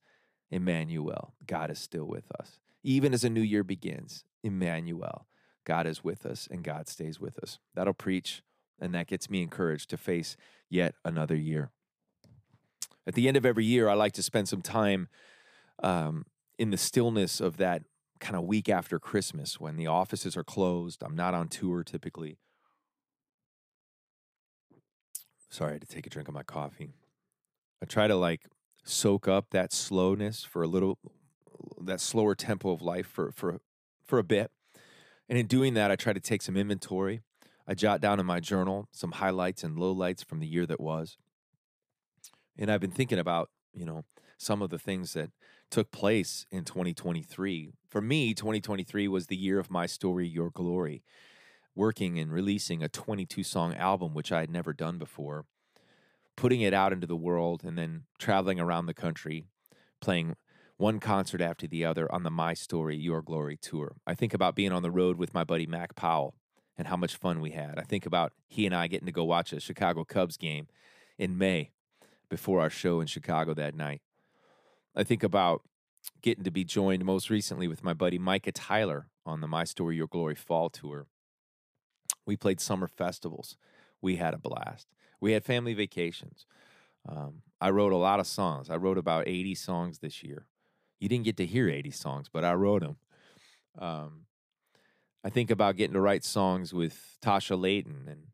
Emmanuel, 0.52 1.34
God 1.48 1.72
is 1.72 1.80
still 1.80 2.06
with 2.06 2.32
us. 2.40 2.60
Even 2.84 3.14
as 3.14 3.24
a 3.24 3.30
new 3.30 3.42
year 3.42 3.64
begins, 3.64 4.24
Emmanuel, 4.44 5.26
God 5.66 5.88
is 5.88 6.04
with 6.04 6.26
us 6.26 6.48
and 6.52 6.64
God 6.64 6.88
stays 6.88 7.20
with 7.20 7.40
us. 7.40 7.60
That'll 7.74 7.94
preach, 7.94 8.44
and 8.80 8.94
that 8.94 9.08
gets 9.08 9.30
me 9.30 9.42
encouraged 9.42 9.90
to 9.90 9.98
face 9.98 10.38
yet 10.70 10.96
another 11.04 11.36
year. 11.36 11.72
At 13.08 13.16
the 13.16 13.28
end 13.28 13.38
of 13.38 13.46
every 13.46 13.66
year, 13.66 13.90
I 13.90 13.94
like 13.94 14.14
to 14.14 14.24
spend 14.24 14.48
some 14.48 14.62
time 14.62 15.10
um, 15.82 16.26
in 16.58 16.70
the 16.70 16.78
stillness 16.78 17.42
of 17.42 17.58
that 17.58 17.84
kind 18.20 18.36
of 18.36 18.44
week 18.44 18.70
after 18.70 19.00
Christmas 19.00 19.60
when 19.60 19.76
the 19.76 19.88
offices 19.88 20.38
are 20.38 20.44
closed. 20.44 21.04
I'm 21.04 21.16
not 21.16 21.34
on 21.34 21.50
tour 21.50 21.84
typically. 21.84 22.38
Sorry, 25.54 25.70
I 25.70 25.74
had 25.74 25.82
to 25.82 25.88
take 25.88 26.08
a 26.08 26.10
drink 26.10 26.28
of 26.28 26.34
my 26.34 26.42
coffee. 26.42 26.96
I 27.80 27.86
try 27.86 28.08
to 28.08 28.16
like 28.16 28.48
soak 28.84 29.28
up 29.28 29.52
that 29.52 29.72
slowness 29.72 30.44
for 30.44 30.64
a 30.64 30.68
little, 30.68 30.98
that 31.80 32.02
slower 32.02 32.34
tempo 32.34 32.72
of 32.72 32.82
life 32.82 33.06
for 33.06 33.32
for 33.32 33.60
for 34.04 34.18
a 34.18 34.24
bit. 34.24 34.50
And 35.30 35.38
in 35.38 35.46
doing 35.46 35.76
that, 35.76 35.92
I 35.92 35.96
try 35.96 36.12
to 36.12 36.20
take 36.20 36.42
some 36.42 36.58
inventory. 36.58 37.22
I 37.68 37.76
jot 37.76 38.02
down 38.02 38.20
in 38.20 38.26
my 38.26 38.40
journal 38.40 38.88
some 38.92 39.12
highlights 39.12 39.64
and 39.64 39.78
lowlights 39.78 40.26
from 40.26 40.40
the 40.40 40.48
year 40.48 40.66
that 40.66 40.82
was. 40.82 41.18
And 42.58 42.72
I've 42.72 42.82
been 42.82 42.90
thinking 42.90 43.20
about, 43.20 43.52
you 43.76 43.86
know, 43.86 44.06
some 44.40 44.64
of 44.64 44.72
the 44.72 44.80
things 44.80 45.14
that 45.14 45.30
took 45.70 45.92
place 45.92 46.48
in 46.50 46.66
2023. 46.66 47.74
For 47.90 48.02
me, 48.02 48.34
2023 48.34 49.08
was 49.08 49.28
the 49.28 49.38
year 49.38 49.60
of 49.60 49.70
my 49.70 49.86
story, 49.86 50.28
Your 50.28 50.50
Glory, 50.50 51.04
working 51.76 52.20
and 52.20 52.32
releasing 52.32 52.84
a 52.84 52.90
22 52.90 53.44
song 53.44 53.74
album, 53.76 54.14
which 54.14 54.32
I 54.32 54.42
had 54.42 54.50
never 54.50 54.74
done 54.74 54.98
before, 54.98 55.46
putting 56.36 56.62
it 56.62 56.74
out 56.74 56.94
into 56.94 57.08
the 57.08 57.16
world, 57.16 57.64
and 57.64 57.78
then 57.78 58.04
traveling 58.20 58.60
around 58.60 58.86
the 58.86 58.94
country, 58.94 59.46
playing 60.02 60.36
one 60.78 61.00
concert 61.00 61.42
after 61.42 61.68
the 61.68 61.86
other 61.86 62.12
on 62.12 62.24
the 62.24 62.32
My 62.32 62.54
Story, 62.54 62.98
Your 62.98 63.22
Glory 63.22 63.58
tour. 63.58 63.96
I 64.06 64.16
think 64.16 64.34
about 64.34 64.56
being 64.56 64.72
on 64.72 64.84
the 64.84 64.92
road 64.92 65.18
with 65.18 65.34
my 65.34 65.44
buddy 65.44 65.66
Mac 65.66 65.96
Powell 65.96 66.36
and 66.78 66.88
how 66.88 66.98
much 66.98 67.16
fun 67.16 67.40
we 67.40 67.52
had. 67.52 67.78
I 67.78 67.84
think 67.84 68.06
about 68.06 68.34
he 68.48 68.66
and 68.66 68.76
I 68.76 68.88
getting 68.88 69.06
to 69.06 69.12
go 69.12 69.24
watch 69.24 69.54
a 69.54 69.60
Chicago 69.60 70.04
Cubs 70.04 70.38
game 70.38 70.68
in 71.18 71.38
May 71.38 71.72
before 72.30 72.62
our 72.62 72.70
show 72.70 73.00
in 73.00 73.08
Chicago 73.08 73.54
that 73.54 73.76
night. 73.76 74.02
I 74.96 75.04
think 75.04 75.24
about 75.24 75.62
getting 76.22 76.44
to 76.44 76.52
be 76.52 76.64
joined 76.64 77.06
most 77.06 77.30
recently 77.30 77.68
with 77.68 77.84
my 77.84 77.94
buddy 77.94 78.18
Micah 78.18 78.52
Tyler 78.52 79.08
on 79.26 79.42
the 79.42 79.48
My 79.48 79.64
Story 79.64 79.96
Your 79.96 80.08
Glory 80.08 80.36
Fall 80.36 80.70
Tour. 80.70 81.08
We 82.26 82.38
played 82.38 82.60
summer 82.60 82.88
festivals. 82.88 83.58
We 84.02 84.18
had 84.18 84.34
a 84.34 84.38
blast. 84.38 84.88
We 85.20 85.32
had 85.34 85.44
family 85.44 85.74
vacations. 85.74 86.46
Um, 87.08 87.42
I 87.60 87.70
wrote 87.70 87.92
a 87.92 87.98
lot 87.98 88.20
of 88.20 88.28
songs. 88.28 88.70
I 88.70 88.76
wrote 88.76 88.98
about 88.98 89.28
80 89.28 89.56
songs 89.56 90.00
this 90.00 90.24
year. 90.24 90.48
You 91.00 91.10
didn't 91.10 91.26
get 91.26 91.38
to 91.38 91.46
hear 91.46 91.70
80 91.70 91.92
songs, 91.92 92.30
but 92.32 92.46
I 92.46 92.54
wrote 92.54 92.82
them. 92.82 92.98
Um, 93.78 94.26
I 95.24 95.30
think 95.30 95.52
about 95.52 95.78
getting 95.78 95.94
to 95.94 96.02
write 96.02 96.24
songs 96.24 96.74
with 96.74 97.18
Tasha 97.22 97.60
Layton 97.60 98.06
and 98.10 98.28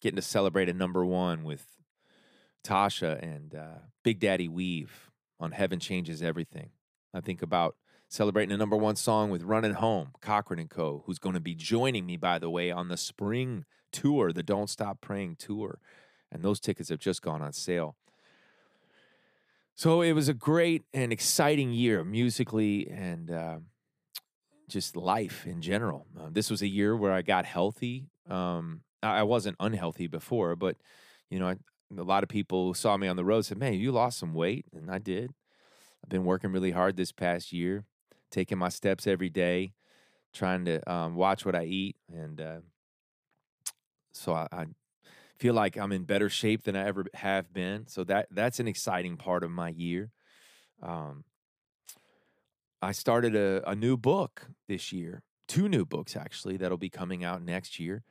getting 0.00 0.16
to 0.16 0.22
celebrate 0.22 0.68
a 0.68 0.74
number 0.74 1.04
one 1.04 1.44
with 1.44 1.66
Tasha 2.64 3.22
and 3.22 3.54
uh, 3.54 3.78
Big 4.02 4.20
Daddy 4.20 4.48
Weave 4.48 5.10
on 5.40 5.52
Heaven 5.52 5.80
Changes 5.80 6.22
Everything. 6.22 6.70
I 7.14 7.20
think 7.20 7.42
about 7.42 7.76
celebrating 8.12 8.52
a 8.52 8.58
number 8.58 8.76
one 8.76 8.94
song 8.94 9.30
with 9.30 9.42
Running 9.42 9.72
Home, 9.72 10.10
Cochren 10.20 10.60
and 10.60 10.68
Co., 10.68 11.02
who's 11.06 11.18
going 11.18 11.34
to 11.34 11.40
be 11.40 11.54
joining 11.54 12.04
me, 12.04 12.18
by 12.18 12.38
the 12.38 12.50
way, 12.50 12.70
on 12.70 12.88
the 12.88 12.98
spring 12.98 13.64
tour, 13.90 14.34
the 14.34 14.42
Don't 14.42 14.68
Stop 14.68 15.00
Praying 15.00 15.36
tour. 15.36 15.78
And 16.30 16.42
those 16.42 16.60
tickets 16.60 16.90
have 16.90 16.98
just 16.98 17.22
gone 17.22 17.40
on 17.40 17.54
sale. 17.54 17.96
So 19.74 20.02
it 20.02 20.12
was 20.12 20.28
a 20.28 20.34
great 20.34 20.82
and 20.92 21.10
exciting 21.10 21.72
year 21.72 22.04
musically 22.04 22.86
and 22.90 23.30
uh, 23.30 23.58
just 24.68 24.94
life 24.94 25.46
in 25.46 25.62
general. 25.62 26.06
Uh, 26.20 26.28
this 26.30 26.50
was 26.50 26.60
a 26.60 26.68
year 26.68 26.94
where 26.94 27.12
I 27.12 27.22
got 27.22 27.46
healthy. 27.46 28.10
Um, 28.28 28.82
I 29.02 29.22
wasn't 29.22 29.56
unhealthy 29.58 30.06
before, 30.06 30.54
but 30.54 30.76
you 31.30 31.38
know, 31.38 31.48
I, 31.48 31.56
a 31.96 32.02
lot 32.02 32.22
of 32.22 32.28
people 32.28 32.74
saw 32.74 32.98
me 32.98 33.08
on 33.08 33.16
the 33.16 33.24
road 33.24 33.46
said, 33.46 33.58
"Man, 33.58 33.72
you 33.72 33.90
lost 33.90 34.18
some 34.18 34.34
weight," 34.34 34.66
and 34.72 34.90
I 34.90 34.98
did. 34.98 35.32
I've 36.04 36.10
been 36.10 36.24
working 36.24 36.52
really 36.52 36.70
hard 36.72 36.96
this 36.96 37.10
past 37.10 37.52
year, 37.52 37.84
taking 38.32 38.58
my 38.58 38.68
steps 38.68 39.06
every 39.06 39.30
day, 39.30 39.74
trying 40.32 40.64
to 40.64 40.92
um, 40.92 41.14
watch 41.14 41.46
what 41.46 41.54
I 41.54 41.64
eat, 41.66 41.96
and 42.12 42.40
uh, 42.40 42.60
so 44.12 44.32
I, 44.32 44.48
I 44.50 44.66
feel 45.38 45.54
like 45.54 45.76
I'm 45.76 45.92
in 45.92 46.04
better 46.04 46.28
shape 46.28 46.64
than 46.64 46.74
I 46.74 46.86
ever 46.86 47.04
have 47.14 47.52
been. 47.52 47.86
So 47.86 48.02
that 48.04 48.26
that's 48.32 48.58
an 48.58 48.66
exciting 48.66 49.16
part 49.16 49.44
of 49.44 49.50
my 49.50 49.68
year. 49.68 50.10
Um, 50.82 51.24
I 52.80 52.90
started 52.90 53.36
a, 53.36 53.62
a 53.68 53.76
new 53.76 53.96
book 53.96 54.48
this 54.66 54.92
year, 54.92 55.22
two 55.46 55.68
new 55.68 55.84
books 55.84 56.16
actually 56.16 56.56
that'll 56.56 56.78
be 56.78 56.90
coming 56.90 57.22
out 57.22 57.42
next 57.42 57.78
year. 57.78 58.02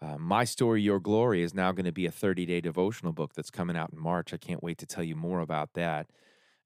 Uh, 0.00 0.18
My 0.18 0.44
Story, 0.44 0.82
Your 0.82 1.00
Glory 1.00 1.42
is 1.42 1.54
now 1.54 1.72
going 1.72 1.84
to 1.84 1.92
be 1.92 2.06
a 2.06 2.10
30 2.10 2.46
day 2.46 2.60
devotional 2.60 3.12
book 3.12 3.34
that's 3.34 3.50
coming 3.50 3.76
out 3.76 3.90
in 3.92 3.98
March. 3.98 4.32
I 4.34 4.36
can't 4.36 4.62
wait 4.62 4.78
to 4.78 4.86
tell 4.86 5.04
you 5.04 5.16
more 5.16 5.40
about 5.40 5.74
that. 5.74 6.06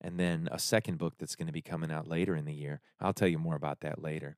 And 0.01 0.19
then 0.19 0.49
a 0.53 0.59
second 0.59 0.99
book 0.99 1.15
that's 1.19 1.35
going 1.35 1.49
to 1.49 1.53
be 1.53 1.63
coming 1.63 1.91
out 1.91 2.07
later 2.07 2.37
in 2.37 2.45
the 2.45 2.55
year. 2.55 2.81
I'll 3.01 3.13
tell 3.13 3.29
you 3.29 3.39
more 3.39 3.57
about 3.57 3.81
that 3.81 4.01
later. 4.01 4.37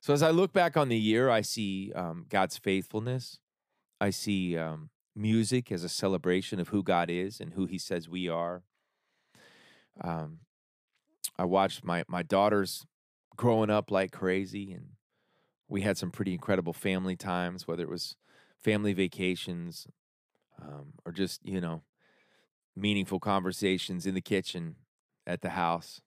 So 0.00 0.12
as 0.12 0.22
I 0.22 0.30
look 0.30 0.52
back 0.52 0.76
on 0.76 0.88
the 0.88 0.98
year, 0.98 1.30
I 1.30 1.40
see 1.40 1.92
um, 1.94 2.26
God's 2.28 2.58
faithfulness. 2.58 3.38
I 4.00 4.10
see 4.10 4.58
um, 4.58 4.90
music 5.14 5.70
as 5.70 5.84
a 5.84 5.88
celebration 5.88 6.58
of 6.60 6.68
who 6.68 6.82
God 6.82 7.08
is 7.08 7.40
and 7.40 7.54
who 7.54 7.66
He 7.66 7.78
says 7.78 8.08
we 8.08 8.28
are. 8.28 8.62
Um, 10.00 10.40
I 11.38 11.44
watched 11.44 11.84
my 11.84 12.04
my 12.08 12.22
daughters 12.22 12.84
growing 13.36 13.70
up 13.70 13.90
like 13.90 14.10
crazy, 14.12 14.72
and 14.72 14.90
we 15.68 15.82
had 15.82 15.96
some 15.96 16.10
pretty 16.10 16.32
incredible 16.32 16.72
family 16.72 17.16
times, 17.16 17.66
whether 17.66 17.82
it 17.82 17.88
was 17.88 18.16
family 18.58 18.92
vacations 18.92 19.86
um, 20.60 20.94
or 21.04 21.12
just 21.12 21.44
you 21.44 21.60
know 21.60 21.82
meaningful 22.76 23.20
conversations 23.20 24.06
in 24.06 24.14
the 24.14 24.20
kitchen 24.20 24.76
at 25.26 25.42
the 25.42 25.50
house. 25.50 26.00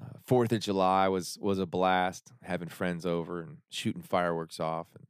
Uh, 0.00 0.18
Fourth 0.24 0.52
of 0.52 0.60
July 0.60 1.08
was 1.08 1.38
was 1.40 1.58
a 1.58 1.66
blast, 1.66 2.32
having 2.42 2.68
friends 2.68 3.06
over 3.06 3.42
and 3.42 3.58
shooting 3.70 4.02
fireworks 4.02 4.60
off, 4.60 4.88
and 4.94 5.06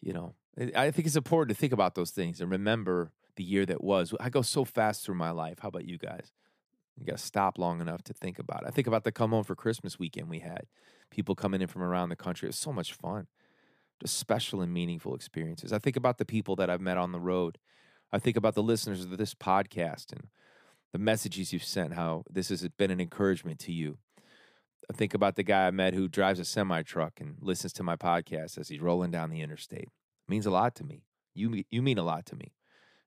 you 0.00 0.12
know, 0.12 0.34
I 0.74 0.90
think 0.90 1.06
it's 1.06 1.16
important 1.16 1.56
to 1.56 1.60
think 1.60 1.72
about 1.72 1.94
those 1.94 2.10
things 2.10 2.40
and 2.40 2.50
remember 2.50 3.10
the 3.36 3.44
year 3.44 3.66
that 3.66 3.82
was. 3.82 4.14
I 4.20 4.30
go 4.30 4.42
so 4.42 4.64
fast 4.64 5.04
through 5.04 5.16
my 5.16 5.30
life. 5.30 5.58
How 5.60 5.68
about 5.68 5.86
you 5.86 5.98
guys? 5.98 6.32
You 6.98 7.04
got 7.04 7.18
to 7.18 7.22
stop 7.22 7.58
long 7.58 7.80
enough 7.80 8.02
to 8.04 8.14
think 8.14 8.38
about 8.38 8.62
it. 8.62 8.68
I 8.68 8.70
think 8.70 8.86
about 8.86 9.04
the 9.04 9.12
come 9.12 9.30
home 9.30 9.44
for 9.44 9.54
Christmas 9.54 9.98
weekend 9.98 10.28
we 10.28 10.38
had. 10.38 10.62
People 11.10 11.34
coming 11.34 11.60
in 11.60 11.68
from 11.68 11.82
around 11.82 12.08
the 12.08 12.16
country. 12.16 12.46
It 12.46 12.50
was 12.50 12.56
so 12.56 12.72
much 12.72 12.94
fun. 12.94 13.26
Just 14.00 14.18
special 14.18 14.62
and 14.62 14.72
meaningful 14.72 15.14
experiences. 15.14 15.72
I 15.72 15.78
think 15.78 15.96
about 15.96 16.18
the 16.18 16.24
people 16.24 16.56
that 16.56 16.70
I've 16.70 16.80
met 16.80 16.96
on 16.96 17.12
the 17.12 17.20
road. 17.20 17.58
I 18.12 18.18
think 18.18 18.36
about 18.36 18.54
the 18.54 18.62
listeners 18.62 19.04
of 19.04 19.16
this 19.16 19.34
podcast 19.34 20.12
and 20.12 20.28
the 20.92 20.98
messages 20.98 21.52
you've 21.52 21.64
sent, 21.64 21.94
how 21.94 22.24
this 22.30 22.48
has 22.48 22.66
been 22.68 22.90
an 22.90 23.00
encouragement 23.00 23.58
to 23.60 23.72
you. 23.72 23.98
I 24.88 24.92
think 24.92 25.14
about 25.14 25.34
the 25.34 25.42
guy 25.42 25.66
I 25.66 25.70
met 25.72 25.94
who 25.94 26.08
drives 26.08 26.38
a 26.38 26.44
semi 26.44 26.82
truck 26.82 27.20
and 27.20 27.36
listens 27.40 27.72
to 27.74 27.82
my 27.82 27.96
podcast 27.96 28.58
as 28.58 28.68
he's 28.68 28.80
rolling 28.80 29.10
down 29.10 29.30
the 29.30 29.40
interstate. 29.40 29.88
It 29.88 30.30
means 30.30 30.46
a 30.46 30.50
lot 30.50 30.74
to 30.76 30.84
me. 30.84 31.02
You, 31.34 31.64
you 31.70 31.82
mean 31.82 31.98
a 31.98 32.04
lot 32.04 32.24
to 32.26 32.36
me. 32.36 32.52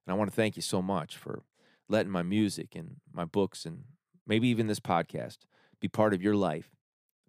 And 0.06 0.13
I 0.13 0.18
want 0.18 0.29
to 0.29 0.36
thank 0.36 0.56
you 0.56 0.62
so 0.62 0.82
much 0.82 1.15
for 1.15 1.44
letting 1.88 2.12
my 2.12 2.24
music 2.24 2.75
and 2.75 2.98
my 3.12 3.25
books 3.25 3.65
and 3.65 3.84
maybe 4.27 4.48
even 4.50 4.68
this 4.68 4.79
podcast 4.79 5.38
be 5.79 5.88
part 5.88 6.13
of 6.13 6.22
your 6.22 6.36
life, 6.36 6.70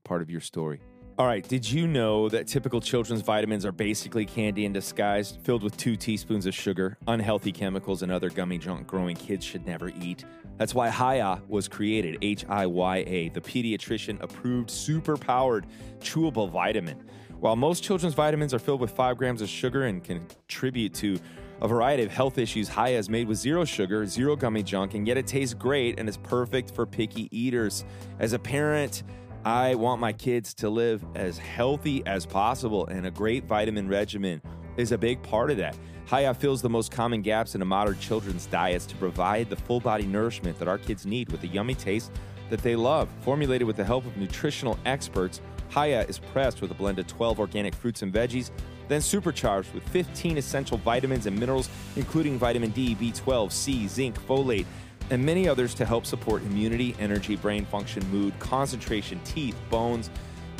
part 0.04 0.20
of 0.20 0.30
your 0.30 0.40
story. 0.40 0.80
All 1.20 1.26
right, 1.26 1.46
did 1.46 1.70
you 1.70 1.86
know 1.86 2.30
that 2.30 2.46
typical 2.46 2.80
children's 2.80 3.20
vitamins 3.20 3.66
are 3.66 3.72
basically 3.72 4.24
candy 4.24 4.64
in 4.64 4.72
disguise, 4.72 5.36
filled 5.42 5.62
with 5.62 5.76
two 5.76 5.94
teaspoons 5.94 6.46
of 6.46 6.54
sugar, 6.54 6.96
unhealthy 7.08 7.52
chemicals, 7.52 8.02
and 8.02 8.10
other 8.10 8.30
gummy 8.30 8.56
junk 8.56 8.86
growing 8.86 9.16
kids 9.16 9.44
should 9.44 9.66
never 9.66 9.90
eat? 10.00 10.24
That's 10.56 10.74
why 10.74 10.88
Hiya 10.88 11.42
was 11.46 11.68
created, 11.68 12.16
H 12.22 12.46
I 12.48 12.64
Y 12.64 12.96
A, 13.06 13.28
the 13.28 13.40
pediatrician 13.42 14.18
approved 14.22 14.70
super 14.70 15.18
powered 15.18 15.66
chewable 15.98 16.50
vitamin. 16.50 17.04
While 17.38 17.54
most 17.54 17.84
children's 17.84 18.14
vitamins 18.14 18.54
are 18.54 18.58
filled 18.58 18.80
with 18.80 18.92
five 18.92 19.18
grams 19.18 19.42
of 19.42 19.50
sugar 19.50 19.84
and 19.84 20.02
contribute 20.02 20.94
to 20.94 21.18
a 21.60 21.68
variety 21.68 22.02
of 22.02 22.10
health 22.10 22.38
issues, 22.38 22.66
Hiya 22.66 22.98
is 22.98 23.10
made 23.10 23.28
with 23.28 23.36
zero 23.36 23.66
sugar, 23.66 24.06
zero 24.06 24.36
gummy 24.36 24.62
junk, 24.62 24.94
and 24.94 25.06
yet 25.06 25.18
it 25.18 25.26
tastes 25.26 25.52
great 25.52 25.98
and 25.98 26.08
is 26.08 26.16
perfect 26.16 26.74
for 26.74 26.86
picky 26.86 27.28
eaters. 27.30 27.84
As 28.18 28.32
a 28.32 28.38
parent, 28.38 29.02
I 29.44 29.74
want 29.74 30.02
my 30.02 30.12
kids 30.12 30.52
to 30.54 30.68
live 30.68 31.02
as 31.14 31.38
healthy 31.38 32.02
as 32.04 32.26
possible, 32.26 32.86
and 32.88 33.06
a 33.06 33.10
great 33.10 33.44
vitamin 33.44 33.88
regimen 33.88 34.42
is 34.76 34.92
a 34.92 34.98
big 34.98 35.22
part 35.22 35.50
of 35.50 35.56
that. 35.56 35.74
Hiya 36.10 36.34
fills 36.34 36.60
the 36.60 36.68
most 36.68 36.92
common 36.92 37.22
gaps 37.22 37.54
in 37.54 37.62
a 37.62 37.64
modern 37.64 37.98
children's 38.00 38.44
diets 38.44 38.84
to 38.86 38.96
provide 38.96 39.48
the 39.48 39.56
full 39.56 39.80
body 39.80 40.04
nourishment 40.04 40.58
that 40.58 40.68
our 40.68 40.76
kids 40.76 41.06
need 41.06 41.32
with 41.32 41.42
a 41.44 41.46
yummy 41.46 41.74
taste 41.74 42.12
that 42.50 42.62
they 42.62 42.76
love. 42.76 43.08
Formulated 43.22 43.66
with 43.66 43.76
the 43.76 43.84
help 43.84 44.04
of 44.04 44.14
nutritional 44.18 44.78
experts, 44.84 45.40
Hiya 45.70 46.02
is 46.02 46.18
pressed 46.18 46.60
with 46.60 46.70
a 46.72 46.74
blend 46.74 46.98
of 46.98 47.06
12 47.06 47.40
organic 47.40 47.74
fruits 47.74 48.02
and 48.02 48.12
veggies, 48.12 48.50
then 48.88 49.00
supercharged 49.00 49.72
with 49.72 49.88
15 49.88 50.36
essential 50.36 50.76
vitamins 50.76 51.24
and 51.24 51.38
minerals, 51.38 51.70
including 51.96 52.38
vitamin 52.38 52.72
D, 52.72 52.94
B12, 52.94 53.50
C, 53.52 53.88
zinc, 53.88 54.20
folate, 54.26 54.66
and 55.10 55.24
many 55.24 55.48
others 55.48 55.74
to 55.74 55.84
help 55.84 56.06
support 56.06 56.42
immunity, 56.42 56.94
energy, 56.98 57.36
brain 57.36 57.66
function, 57.66 58.08
mood, 58.10 58.38
concentration, 58.38 59.20
teeth, 59.24 59.56
bones, 59.68 60.10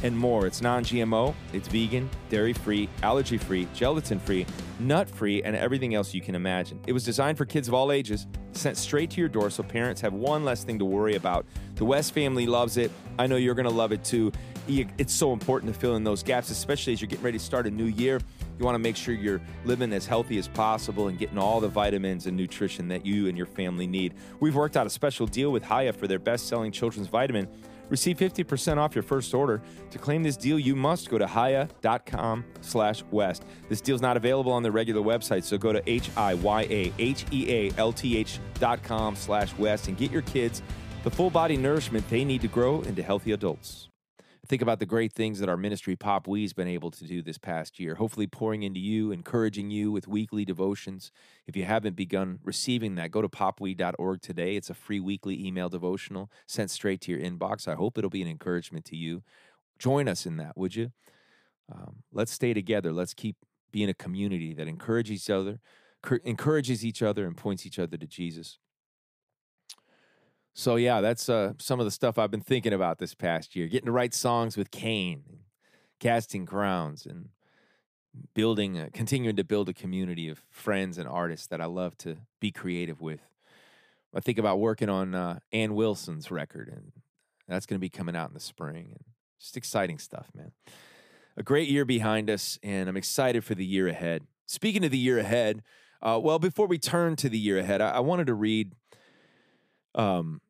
and 0.02 0.16
more. 0.16 0.47
It's 0.47 0.61
non 0.61 0.85
GMO, 0.85 1.35
it's 1.52 1.69
vegan, 1.69 2.09
dairy 2.28 2.52
free, 2.52 2.88
allergy 3.02 3.38
free, 3.38 3.69
gelatin 3.75 4.19
free, 4.19 4.47
nut 4.78 5.09
free, 5.09 5.42
and 5.42 5.54
everything 5.54 5.95
else 5.95 6.14
you 6.14 6.21
can 6.21 6.35
imagine. 6.35 6.80
It 6.87 6.92
was 6.92 7.04
designed 7.04 7.38
for 7.38 7.45
kids 7.45 7.69
of 7.69 7.75
all 7.75 7.92
ages, 7.92 8.26
sent 8.52 8.76
straight 8.76 9.11
to 9.11 9.21
your 9.21 9.28
door 9.28 9.50
so 9.50 9.62
parents 9.62 10.00
have 10.00 10.12
one 10.12 10.45
less 10.45 10.64
thing 10.64 10.78
to 10.78 10.85
worry 10.85 11.16
about. 11.16 11.47
The 11.76 11.85
West 11.85 12.12
family 12.14 12.47
loves 12.47 12.76
it. 12.76 12.90
I 13.19 13.26
know 13.26 13.37
you're 13.37 13.54
going 13.54 13.69
to 13.69 13.75
love 13.75 13.92
it 13.92 14.04
too. 14.04 14.33
It's 14.69 15.12
so 15.12 15.33
important 15.33 15.73
to 15.73 15.78
fill 15.78 15.97
in 15.97 16.04
those 16.04 16.23
gaps, 16.23 16.50
especially 16.50 16.92
as 16.92 17.00
you're 17.00 17.09
getting 17.09 17.25
ready 17.25 17.38
to 17.38 17.45
start 17.45 17.66
a 17.66 17.71
new 17.71 17.87
year. 17.87 18.21
You 18.61 18.67
want 18.67 18.75
to 18.75 18.79
make 18.79 18.95
sure 18.95 19.14
you're 19.14 19.40
living 19.64 19.90
as 19.95 20.07
healthy 20.07 20.37
as 20.37 20.47
possible 20.47 21.09
and 21.09 21.19
getting 21.19 21.38
all 21.38 21.61
the 21.61 21.69
vitamins 21.69 22.26
and 22.26 22.37
nutrition 22.37 22.88
that 22.88 23.07
you 23.07 23.26
and 23.26 23.35
your 23.37 23.47
family 23.47 23.87
need. 23.87 24.12
We've 24.38 24.55
worked 24.55 24.76
out 24.76 24.87
a 24.87 24.90
special 24.90 25.26
deal 25.26 25.50
with 25.50 25.64
Hiya 25.64 25.95
for 25.95 26.07
their 26.07 26.19
best 26.19 26.47
selling 26.47 26.71
children's 26.71 27.09
vitamin. 27.09 27.49
Receive 27.88 28.19
50% 28.19 28.76
off 28.76 28.95
your 28.95 29.02
first 29.02 29.33
order. 29.33 29.62
To 29.90 29.99
claim 29.99 30.23
this 30.23 30.37
deal, 30.37 30.59
you 30.59 30.76
must 30.76 31.09
go 31.09 31.17
to 31.17 31.26
hiya.com 31.26 32.45
slash 32.61 33.02
west. 33.11 33.47
This 33.71 33.81
deal's 33.81 34.02
not 34.02 34.19
available 34.19 34.52
on 34.52 34.62
the 34.62 34.71
regular 34.71 35.00
website, 35.00 35.43
so 35.45 35.57
go 35.57 35.73
to 35.73 35.83
H-I-Y-A-H-E-A-L-T-H 35.90 36.40
dot 38.59 38.83
com 38.83 39.17
slash 39.17 39.57
west 39.57 39.88
and 39.88 39.97
get 39.97 40.11
your 40.11 40.23
kids 40.23 40.62
the 41.02 41.11
full 41.11 41.31
body 41.31 41.57
nourishment 41.57 42.07
they 42.11 42.25
need 42.25 42.43
to 42.43 42.49
grow 42.49 42.83
into 42.83 43.02
healthy 43.02 43.33
adults. 43.33 43.89
Think 44.50 44.62
about 44.62 44.80
the 44.80 44.85
great 44.87 45.12
things 45.12 45.38
that 45.38 45.49
our 45.49 45.57
ministry, 45.57 45.95
Popwe's 45.95 46.52
been 46.52 46.66
able 46.66 46.90
to 46.90 47.04
do 47.04 47.23
this 47.23 47.38
past 47.38 47.78
year. 47.78 47.95
Hopefully, 47.95 48.26
pouring 48.26 48.64
into 48.64 48.80
you, 48.80 49.12
encouraging 49.12 49.71
you 49.71 49.92
with 49.92 50.09
weekly 50.09 50.45
devotions. 50.45 51.12
If 51.47 51.57
you 51.57 51.62
haven't 51.62 51.95
begun 51.95 52.40
receiving 52.42 52.97
that, 52.97 53.12
go 53.12 53.23
to 53.23 53.28
popwe.org 53.28 54.21
today. 54.21 54.57
It's 54.57 54.69
a 54.69 54.75
free 54.75 54.99
weekly 54.99 55.47
email 55.47 55.69
devotional 55.69 56.33
sent 56.49 56.73
straight 56.73 57.00
to 57.02 57.12
your 57.12 57.21
inbox. 57.21 57.69
I 57.69 57.76
hope 57.76 57.97
it'll 57.97 58.11
be 58.11 58.23
an 58.23 58.28
encouragement 58.28 58.85
to 58.87 58.97
you. 58.97 59.23
Join 59.78 60.09
us 60.09 60.26
in 60.26 60.37
that, 60.38 60.59
would 60.59 60.75
you? 60.75 60.90
Um, 61.73 62.02
let's 62.12 62.33
stay 62.33 62.52
together. 62.52 62.92
Let's 62.92 63.14
keep 63.14 63.37
being 63.71 63.88
a 63.88 63.95
community 63.95 64.52
that 64.54 64.66
encourages 64.66 65.12
each 65.12 65.30
other, 65.30 65.61
encourages 66.25 66.85
each 66.85 67.02
other, 67.02 67.25
and 67.25 67.37
points 67.37 67.66
each 67.66 67.78
other 67.78 67.97
to 67.97 68.07
Jesus. 68.09 68.59
So 70.61 70.76
yeah, 70.76 71.00
that's 71.00 71.31
uh, 71.31 71.55
some 71.59 71.81
of 71.81 71.87
the 71.87 71.90
stuff 71.90 72.19
I've 72.19 72.31
been 72.31 72.43
thinking 72.43 72.75
about 72.75 72.99
this 72.99 73.14
past 73.14 73.57
year. 73.57 73.67
Getting 73.67 73.87
to 73.87 73.93
write 73.93 74.12
songs 74.12 74.59
with 74.59 74.71
Cain, 74.71 75.23
casting 76.00 76.45
crowns, 76.45 77.07
and 77.07 77.31
building, 78.35 78.79
a, 78.79 78.90
continuing 78.90 79.37
to 79.37 79.43
build 79.43 79.71
a 79.71 79.73
community 79.73 80.29
of 80.29 80.43
friends 80.50 80.99
and 80.99 81.09
artists 81.09 81.47
that 81.47 81.62
I 81.62 81.64
love 81.64 81.97
to 81.99 82.19
be 82.40 82.52
creative 82.52 83.00
with. 83.00 83.21
I 84.14 84.21
think 84.21 84.37
about 84.37 84.61
working 84.61 84.90
on 84.90 85.14
uh, 85.14 85.38
Anne 85.50 85.75
Wilson's 85.75 86.31
record, 86.31 86.69
and 86.69 86.93
that's 87.49 87.64
going 87.64 87.79
to 87.79 87.81
be 87.81 87.88
coming 87.88 88.14
out 88.14 88.29
in 88.29 88.35
the 88.35 88.38
spring. 88.38 88.88
And 88.90 89.05
just 89.38 89.57
exciting 89.57 89.99
stuff, 89.99 90.26
man. 90.35 90.52
A 91.38 91.43
great 91.43 91.71
year 91.71 91.87
behind 91.87 92.29
us, 92.29 92.59
and 92.62 92.87
I'm 92.87 92.99
excited 92.99 93.45
for 93.45 93.55
the 93.55 93.64
year 93.64 93.88
ahead. 93.88 94.25
Speaking 94.45 94.85
of 94.85 94.90
the 94.90 94.99
year 94.99 95.19
ahead, 95.21 95.62
uh, 96.02 96.21
well, 96.23 96.38
before 96.38 96.67
we 96.67 96.76
turn 96.76 97.17
to 97.17 97.31
the 97.31 97.38
year 97.38 97.57
ahead, 97.57 97.81
I, 97.81 97.93
I 97.93 98.00
wanted 98.00 98.26
to 98.26 98.35
read 98.35 98.75
um, 99.95 100.43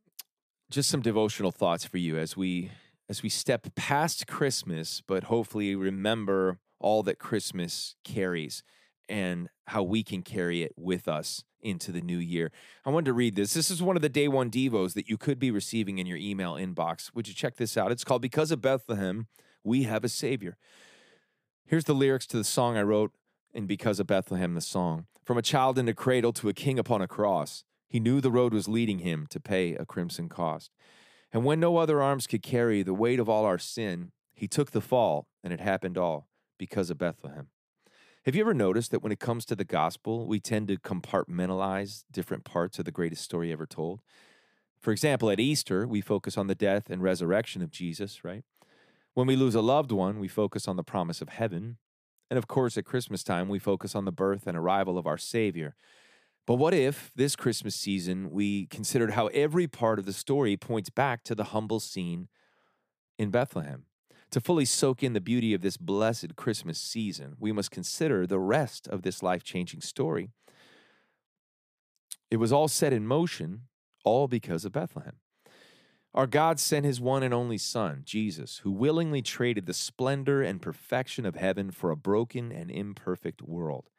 just 0.71 0.89
some 0.89 1.03
devotional 1.03 1.50
thoughts 1.50 1.85
for 1.85 1.99
you 1.99 2.17
as 2.17 2.37
we 2.37 2.71
as 3.09 3.25
we 3.25 3.29
step 3.29 3.67
past 3.75 4.29
Christmas, 4.29 5.03
but 5.05 5.25
hopefully 5.25 5.75
remember 5.75 6.61
all 6.79 7.03
that 7.03 7.19
Christmas 7.19 7.97
carries 8.05 8.62
and 9.09 9.49
how 9.67 9.83
we 9.83 10.05
can 10.05 10.23
carry 10.23 10.62
it 10.62 10.73
with 10.77 11.09
us 11.09 11.43
into 11.61 11.91
the 11.91 12.00
new 12.00 12.19
year. 12.19 12.53
I 12.87 12.91
wanted 12.91 13.07
to 13.07 13.12
read 13.12 13.35
this. 13.35 13.53
This 13.53 13.69
is 13.69 13.83
one 13.83 13.97
of 13.97 14.03
the 14.03 14.09
day 14.09 14.29
one 14.29 14.49
devos 14.49 14.95
that 14.95 15.09
you 15.09 15.19
could 15.19 15.41
be 15.41 15.50
receiving 15.50 15.99
in 15.99 16.07
your 16.07 16.17
email 16.19 16.55
inbox. 16.55 17.12
Would 17.12 17.27
you 17.27 17.35
check 17.35 17.57
this 17.57 17.77
out? 17.77 17.91
It's 17.91 18.05
called 18.05 18.23
Because 18.23 18.53
of 18.53 18.62
Bethlehem, 18.62 19.27
We 19.65 19.83
Have 19.83 20.05
a 20.05 20.09
Savior. 20.09 20.57
Here's 21.67 21.85
the 21.85 21.95
lyrics 21.95 22.29
to 22.29 22.37
the 22.37 22.45
song 22.45 22.77
I 22.77 22.83
wrote 22.83 23.11
in 23.53 23.67
Because 23.67 23.99
of 23.99 24.07
Bethlehem, 24.07 24.55
the 24.55 24.61
song. 24.61 25.07
From 25.25 25.37
a 25.37 25.43
child 25.43 25.79
in 25.79 25.89
a 25.89 25.95
cradle 25.95 26.33
to 26.35 26.49
a 26.49 26.55
king 26.55 26.79
upon 26.79 27.03
a 27.03 27.09
cross, 27.09 27.65
he 27.90 28.00
knew 28.00 28.20
the 28.20 28.30
road 28.30 28.54
was 28.54 28.68
leading 28.68 29.00
him 29.00 29.26
to 29.30 29.40
pay 29.40 29.75
a 29.75 29.85
crimson 29.85 30.28
cost. 30.28 30.70
And 31.32 31.44
when 31.44 31.59
no 31.59 31.76
other 31.76 32.00
arms 32.00 32.28
could 32.28 32.42
carry 32.42 32.82
the 32.82 32.94
weight 32.94 33.18
of 33.18 33.28
all 33.28 33.44
our 33.44 33.59
sin, 33.59 34.12
he 34.32 34.47
took 34.47 34.70
the 34.70 34.80
fall, 34.80 35.26
and 35.42 35.52
it 35.52 35.61
happened 35.61 35.99
all 35.99 36.28
because 36.56 36.88
of 36.88 36.99
Bethlehem. 36.99 37.49
Have 38.26 38.37
you 38.37 38.42
ever 38.42 38.54
noticed 38.54 38.92
that 38.92 39.02
when 39.02 39.12
it 39.12 39.18
comes 39.18 39.44
to 39.47 39.56
the 39.56 39.64
gospel, 39.64 40.26
we 40.28 40.38
tend 40.38 40.68
to 40.68 40.76
compartmentalize 40.76 42.04
different 42.12 42.44
parts 42.44 42.78
of 42.78 42.85
the 42.85 42.92
greatest 42.92 43.25
story 43.25 43.50
ever 43.50 43.66
told? 43.66 44.02
For 44.78 44.92
example, 44.92 45.28
at 45.28 45.40
Easter, 45.40 45.87
we 45.87 46.00
focus 46.00 46.38
on 46.38 46.46
the 46.46 46.55
death 46.55 46.90
and 46.90 47.03
resurrection 47.03 47.61
of 47.61 47.70
Jesus, 47.70 48.24
right? 48.24 48.44
When 49.14 49.26
we 49.26 49.37
lose 49.37 49.57
a 49.57 49.61
loved 49.61 49.90
one, 49.90 50.20
we 50.20 50.29
focus 50.29 50.68
on 50.68 50.76
the 50.76 50.85
promise 50.85 51.20
of 51.20 51.31
heaven. 51.31 51.79
And 52.31 52.38
of 52.38 52.46
course, 52.46 52.79
at 52.79 52.85
Christmas 52.85 53.24
time, 53.24 53.48
we 53.48 53.59
focus 53.59 53.96
on 53.96 54.05
the 54.05 54.12
birth 54.12 54.46
and 54.46 54.57
arrival 54.57 54.96
of 54.96 55.07
our 55.07 55.18
Savior. 55.18 55.74
But 56.46 56.55
what 56.55 56.74
if 56.74 57.12
this 57.14 57.37
Christmas 57.37 57.74
season 57.74 58.31
we 58.31 58.66
considered 58.66 59.12
how 59.12 59.29
every 59.29 59.66
part 59.66 59.98
of 59.98 60.07
the 60.07 60.12
story 60.12 60.57
points 60.57 60.90
back 60.90 61.22
to 61.24 61.35
the 61.35 61.44
humble 61.44 61.81
scene 61.81 62.29
in 63.18 63.31
Bethlehem? 63.31 63.85
To 64.33 64.40
fully 64.40 64.64
soak 64.64 65.03
in 65.03 65.12
the 65.12 65.20
beauty 65.20 65.55
of 65.55 65.61
this 65.61 65.76
blessed 65.76 66.37
Christmas 66.37 66.79
season, 66.79 67.35
we 67.38 67.50
must 67.50 67.70
consider 67.70 68.26
the 68.26 68.38
rest 68.38 68.87
of 68.87 69.03
this 69.03 69.22
life 69.22 69.42
changing 69.42 69.81
story. 69.81 70.31
It 72.31 72.37
was 72.37 72.53
all 72.53 72.68
set 72.68 72.92
in 72.92 73.07
motion, 73.07 73.62
all 74.05 74.29
because 74.29 74.64
of 74.64 74.72
Bethlehem. 74.72 75.16
Our 76.14 76.26
God 76.26 76.59
sent 76.59 76.85
his 76.85 77.00
one 77.00 77.22
and 77.22 77.33
only 77.35 77.59
Son, 77.59 78.03
Jesus, 78.05 78.59
who 78.59 78.70
willingly 78.70 79.22
traded 79.22 79.66
the 79.66 79.74
splendor 79.74 80.42
and 80.42 80.62
perfection 80.62 81.24
of 81.24 81.37
heaven 81.37 81.70
for 81.70 81.90
a 81.90 81.96
broken 81.96 82.50
and 82.50 82.70
imperfect 82.70 83.42
world. 83.42 83.90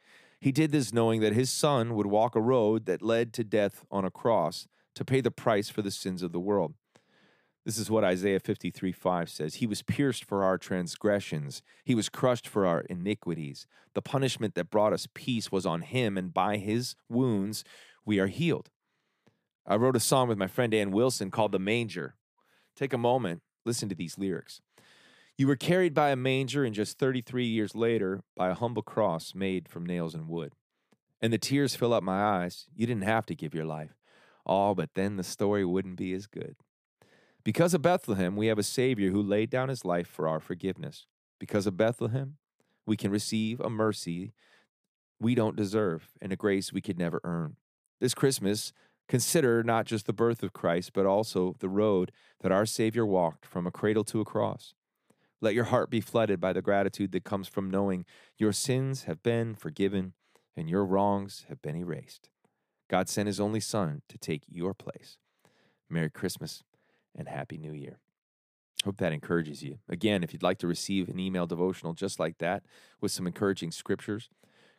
He 0.41 0.51
did 0.51 0.71
this 0.71 0.91
knowing 0.91 1.21
that 1.21 1.33
his 1.33 1.51
Son 1.51 1.93
would 1.93 2.07
walk 2.07 2.35
a 2.35 2.41
road 2.41 2.87
that 2.87 3.03
led 3.03 3.31
to 3.33 3.43
death 3.43 3.85
on 3.91 4.03
a 4.03 4.11
cross 4.11 4.67
to 4.95 5.05
pay 5.05 5.21
the 5.21 5.29
price 5.29 5.69
for 5.69 5.83
the 5.83 5.91
sins 5.91 6.23
of 6.23 6.31
the 6.31 6.39
world. 6.39 6.73
This 7.63 7.77
is 7.77 7.91
what 7.91 8.03
Isaiah 8.03 8.39
53 8.39 8.91
5 8.91 9.29
says. 9.29 9.55
He 9.55 9.67
was 9.67 9.83
pierced 9.83 10.25
for 10.25 10.43
our 10.43 10.57
transgressions, 10.57 11.61
he 11.85 11.93
was 11.93 12.09
crushed 12.09 12.47
for 12.47 12.65
our 12.65 12.81
iniquities. 12.81 13.67
The 13.93 14.01
punishment 14.01 14.55
that 14.55 14.71
brought 14.71 14.93
us 14.93 15.07
peace 15.13 15.51
was 15.51 15.65
on 15.65 15.81
him, 15.81 16.17
and 16.17 16.33
by 16.33 16.57
his 16.57 16.95
wounds 17.07 17.63
we 18.03 18.19
are 18.19 18.27
healed. 18.27 18.71
I 19.67 19.75
wrote 19.75 19.95
a 19.95 19.99
song 19.99 20.27
with 20.27 20.39
my 20.39 20.47
friend 20.47 20.73
Anne 20.73 20.91
Wilson 20.91 21.29
called 21.29 21.51
The 21.51 21.59
Manger. 21.59 22.15
Take 22.75 22.93
a 22.93 22.97
moment, 22.97 23.43
listen 23.63 23.89
to 23.89 23.95
these 23.95 24.17
lyrics. 24.17 24.59
You 25.37 25.47
were 25.47 25.55
carried 25.55 25.93
by 25.93 26.09
a 26.09 26.15
manger, 26.15 26.63
and 26.63 26.75
just 26.75 26.99
33 26.99 27.45
years 27.45 27.73
later, 27.73 28.21
by 28.35 28.49
a 28.49 28.53
humble 28.53 28.83
cross 28.83 29.33
made 29.33 29.67
from 29.67 29.85
nails 29.85 30.13
and 30.13 30.27
wood. 30.27 30.53
And 31.21 31.31
the 31.31 31.37
tears 31.37 31.75
fill 31.75 31.93
up 31.93 32.03
my 32.03 32.21
eyes. 32.21 32.67
You 32.75 32.85
didn't 32.85 33.03
have 33.03 33.25
to 33.27 33.35
give 33.35 33.53
your 33.53 33.65
life. 33.65 33.95
Oh, 34.45 34.75
but 34.75 34.89
then 34.95 35.17
the 35.17 35.23
story 35.23 35.63
wouldn't 35.65 35.97
be 35.97 36.13
as 36.13 36.27
good. 36.27 36.55
Because 37.43 37.73
of 37.73 37.81
Bethlehem, 37.81 38.35
we 38.35 38.47
have 38.47 38.59
a 38.59 38.63
Savior 38.63 39.11
who 39.11 39.21
laid 39.21 39.49
down 39.49 39.69
his 39.69 39.83
life 39.83 40.07
for 40.07 40.27
our 40.27 40.39
forgiveness. 40.39 41.07
Because 41.39 41.65
of 41.65 41.77
Bethlehem, 41.77 42.37
we 42.85 42.97
can 42.97 43.11
receive 43.11 43.59
a 43.59 43.69
mercy 43.69 44.33
we 45.19 45.35
don't 45.35 45.55
deserve 45.55 46.09
and 46.21 46.31
a 46.31 46.35
grace 46.35 46.73
we 46.73 46.81
could 46.81 46.97
never 46.97 47.21
earn. 47.23 47.55
This 47.99 48.13
Christmas, 48.13 48.73
consider 49.07 49.63
not 49.63 49.85
just 49.85 50.05
the 50.05 50.13
birth 50.13 50.41
of 50.41 50.53
Christ, 50.53 50.93
but 50.93 51.05
also 51.05 51.55
the 51.59 51.69
road 51.69 52.11
that 52.41 52.51
our 52.51 52.65
Savior 52.65 53.05
walked 53.05 53.45
from 53.45 53.67
a 53.67 53.71
cradle 53.71 54.03
to 54.05 54.21
a 54.21 54.25
cross. 54.25 54.73
Let 55.41 55.55
your 55.55 55.65
heart 55.65 55.89
be 55.89 56.01
flooded 56.01 56.39
by 56.39 56.53
the 56.53 56.61
gratitude 56.61 57.11
that 57.11 57.23
comes 57.23 57.47
from 57.47 57.69
knowing 57.69 58.05
your 58.37 58.53
sins 58.53 59.03
have 59.03 59.23
been 59.23 59.55
forgiven 59.55 60.13
and 60.55 60.69
your 60.69 60.85
wrongs 60.85 61.45
have 61.49 61.61
been 61.61 61.75
erased. 61.75 62.29
God 62.87 63.09
sent 63.09 63.27
his 63.27 63.39
only 63.39 63.59
Son 63.59 64.03
to 64.07 64.17
take 64.17 64.43
your 64.47 64.73
place. 64.73 65.17
Merry 65.89 66.09
Christmas 66.09 66.63
and 67.15 67.27
Happy 67.27 67.57
New 67.57 67.73
Year. 67.73 67.97
Hope 68.83 68.97
that 68.97 69.13
encourages 69.13 69.63
you. 69.63 69.79
Again, 69.89 70.23
if 70.23 70.33
you'd 70.33 70.43
like 70.43 70.57
to 70.59 70.67
receive 70.67 71.09
an 71.09 71.19
email 71.19 71.47
devotional 71.47 71.93
just 71.93 72.19
like 72.19 72.37
that 72.39 72.63
with 72.99 73.11
some 73.11 73.27
encouraging 73.27 73.71
scriptures, 73.71 74.29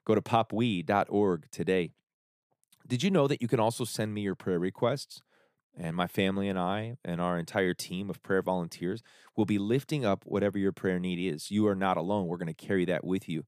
go 0.05 0.15
to 0.15 0.23
popwe.org 0.23 1.47
today. 1.51 1.91
Did 2.87 3.03
you 3.03 3.11
know 3.11 3.29
that 3.29 3.41
you 3.41 3.49
can 3.49 3.61
also 3.61 3.85
send 3.85 4.13
me 4.15 4.23
your 4.23 4.35
prayer 4.35 4.59
requests? 4.59 5.23
And 5.77 5.97
my 5.97 6.07
family 6.07 6.49
and 6.49 6.59
I 6.59 6.97
and 7.05 7.21
our 7.21 7.39
entire 7.39 7.75
team 7.75 8.11
of 8.11 8.23
prayer 8.23 8.43
volunteers 8.43 9.03
will 9.37 9.47
be 9.47 9.59
lifting 9.59 10.05
up 10.05 10.25
whatever 10.27 10.59
your 10.59 10.73
prayer 10.73 10.99
need 10.99 11.19
is. 11.19 11.51
You 11.51 11.67
are 11.67 11.75
not 11.75 11.97
alone. 11.97 12.27
We're 12.27 12.37
going 12.37 12.55
to 12.55 12.67
carry 12.67 12.85
that 12.87 13.05
with 13.05 13.29
you. 13.29 13.45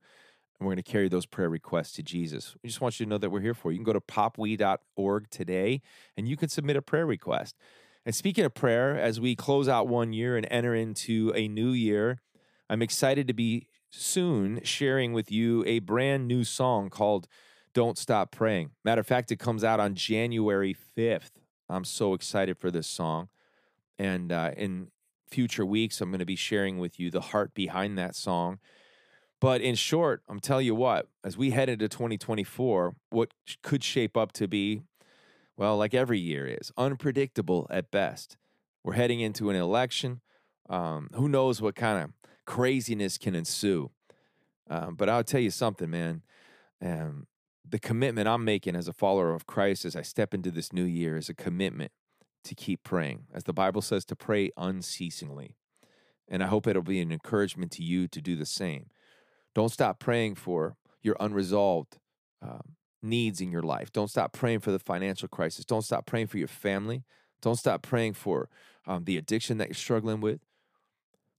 And 0.58 0.66
we're 0.66 0.74
going 0.74 0.82
to 0.82 0.90
carry 0.90 1.08
those 1.08 1.26
prayer 1.26 1.50
requests 1.50 1.92
to 1.92 2.02
Jesus. 2.02 2.56
We 2.62 2.68
just 2.68 2.80
want 2.80 2.98
you 2.98 3.06
to 3.06 3.10
know 3.10 3.18
that 3.18 3.30
we're 3.30 3.40
here 3.40 3.54
for 3.54 3.70
you. 3.70 3.78
You 3.78 3.84
can 3.84 3.92
go 3.92 3.98
to 3.98 4.00
popwe.org 4.00 5.30
today 5.30 5.82
and 6.16 6.28
you 6.28 6.36
can 6.36 6.48
submit 6.48 6.76
a 6.76 6.82
prayer 6.82 7.06
request. 7.06 7.56
And 8.06 8.14
speaking 8.14 8.44
of 8.44 8.54
prayer, 8.54 8.98
as 8.98 9.20
we 9.20 9.34
close 9.34 9.68
out 9.68 9.88
one 9.88 10.12
year 10.12 10.36
and 10.36 10.46
enter 10.50 10.74
into 10.74 11.32
a 11.34 11.48
new 11.48 11.70
year, 11.70 12.18
I'm 12.68 12.82
excited 12.82 13.26
to 13.28 13.34
be 13.34 13.66
soon 13.90 14.60
sharing 14.62 15.12
with 15.12 15.30
you 15.30 15.64
a 15.66 15.78
brand 15.80 16.26
new 16.26 16.44
song 16.44 16.90
called 16.90 17.28
Don't 17.72 17.98
Stop 17.98 18.30
Praying. 18.30 18.70
Matter 18.84 19.00
of 19.00 19.06
fact, 19.06 19.30
it 19.32 19.38
comes 19.38 19.64
out 19.64 19.80
on 19.80 19.94
January 19.94 20.76
5th. 20.96 21.30
I'm 21.68 21.84
so 21.84 22.14
excited 22.14 22.58
for 22.58 22.70
this 22.70 22.86
song. 22.86 23.28
And 23.98 24.32
uh, 24.32 24.52
in 24.56 24.88
future 25.30 25.64
weeks, 25.64 26.00
I'm 26.00 26.10
going 26.10 26.18
to 26.18 26.24
be 26.24 26.36
sharing 26.36 26.78
with 26.78 26.98
you 27.00 27.10
the 27.10 27.20
heart 27.20 27.54
behind 27.54 27.98
that 27.98 28.14
song. 28.14 28.58
But 29.40 29.60
in 29.60 29.74
short, 29.74 30.22
I'm 30.28 30.40
telling 30.40 30.66
you 30.66 30.74
what, 30.74 31.08
as 31.22 31.36
we 31.36 31.50
head 31.50 31.68
into 31.68 31.88
2024, 31.88 32.94
what 33.10 33.32
could 33.62 33.84
shape 33.84 34.16
up 34.16 34.32
to 34.32 34.48
be, 34.48 34.82
well, 35.56 35.76
like 35.76 35.92
every 35.92 36.18
year 36.18 36.46
is, 36.46 36.72
unpredictable 36.76 37.66
at 37.70 37.90
best. 37.90 38.36
We're 38.82 38.94
heading 38.94 39.20
into 39.20 39.50
an 39.50 39.56
election. 39.56 40.20
Um, 40.68 41.10
who 41.14 41.28
knows 41.28 41.60
what 41.60 41.74
kind 41.74 42.02
of 42.02 42.10
craziness 42.46 43.18
can 43.18 43.34
ensue? 43.34 43.90
Um, 44.70 44.94
but 44.94 45.08
I'll 45.08 45.24
tell 45.24 45.40
you 45.40 45.50
something, 45.50 45.90
man. 45.90 46.22
Um, 46.80 47.26
the 47.68 47.78
commitment 47.78 48.28
I'm 48.28 48.44
making 48.44 48.76
as 48.76 48.88
a 48.88 48.92
follower 48.92 49.34
of 49.34 49.46
Christ 49.46 49.84
as 49.84 49.96
I 49.96 50.02
step 50.02 50.34
into 50.34 50.50
this 50.50 50.72
new 50.72 50.84
year 50.84 51.16
is 51.16 51.28
a 51.28 51.34
commitment 51.34 51.92
to 52.44 52.54
keep 52.54 52.82
praying, 52.82 53.26
as 53.32 53.44
the 53.44 53.52
Bible 53.52 53.80
says, 53.80 54.04
to 54.06 54.16
pray 54.16 54.50
unceasingly. 54.56 55.56
And 56.28 56.42
I 56.42 56.46
hope 56.46 56.66
it'll 56.66 56.82
be 56.82 57.00
an 57.00 57.12
encouragement 57.12 57.72
to 57.72 57.82
you 57.82 58.06
to 58.08 58.20
do 58.20 58.36
the 58.36 58.46
same. 58.46 58.86
Don't 59.54 59.70
stop 59.70 59.98
praying 59.98 60.34
for 60.34 60.76
your 61.02 61.16
unresolved 61.20 61.98
um, 62.42 62.76
needs 63.02 63.40
in 63.40 63.50
your 63.50 63.62
life. 63.62 63.92
Don't 63.92 64.08
stop 64.08 64.32
praying 64.32 64.60
for 64.60 64.72
the 64.72 64.78
financial 64.78 65.28
crisis. 65.28 65.64
Don't 65.64 65.82
stop 65.82 66.06
praying 66.06 66.26
for 66.26 66.38
your 66.38 66.48
family. 66.48 67.04
Don't 67.40 67.56
stop 67.56 67.82
praying 67.82 68.14
for 68.14 68.48
um, 68.86 69.04
the 69.04 69.16
addiction 69.16 69.58
that 69.58 69.68
you're 69.68 69.74
struggling 69.74 70.20
with. 70.20 70.40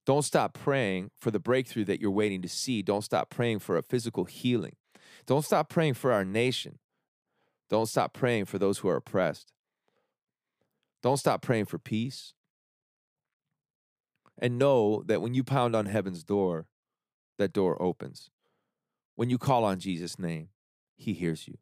Don't 0.05 0.23
stop 0.23 0.53
praying 0.53 1.09
for 1.19 1.31
the 1.31 1.39
breakthrough 1.39 1.85
that 1.85 1.99
you're 1.99 2.11
waiting 2.11 2.41
to 2.43 2.49
see. 2.49 2.81
Don't 2.83 3.03
stop 3.03 3.29
praying 3.29 3.59
for 3.59 3.75
a 3.77 3.83
physical 3.83 4.25
healing. 4.25 4.75
Don't 5.25 5.43
stop 5.43 5.69
praying 5.69 5.95
for 5.95 6.11
our 6.11 6.25
nation. 6.25 6.79
Don't 7.69 7.87
stop 7.87 8.13
praying 8.13 8.45
for 8.45 8.59
those 8.59 8.79
who 8.79 8.87
are 8.89 8.97
oppressed. 8.97 9.51
Don't 11.01 11.17
stop 11.17 11.41
praying 11.41 11.65
for 11.65 11.79
peace. 11.79 12.33
And 14.37 14.57
know 14.57 15.03
that 15.05 15.21
when 15.21 15.33
you 15.33 15.43
pound 15.43 15.75
on 15.75 15.85
heaven's 15.85 16.23
door, 16.23 16.67
that 17.37 17.53
door 17.53 17.81
opens. 17.81 18.29
When 19.15 19.29
you 19.29 19.37
call 19.37 19.63
on 19.63 19.79
Jesus' 19.79 20.19
name, 20.19 20.49
he 20.95 21.13
hears 21.13 21.47
you. 21.47 21.57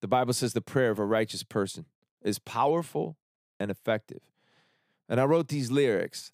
The 0.00 0.08
Bible 0.08 0.32
says 0.32 0.52
the 0.52 0.60
prayer 0.60 0.90
of 0.90 0.98
a 0.98 1.04
righteous 1.04 1.42
person 1.42 1.86
is 2.22 2.38
powerful 2.38 3.16
and 3.58 3.70
effective. 3.70 4.20
And 5.08 5.20
I 5.20 5.24
wrote 5.24 5.48
these 5.48 5.70
lyrics. 5.70 6.32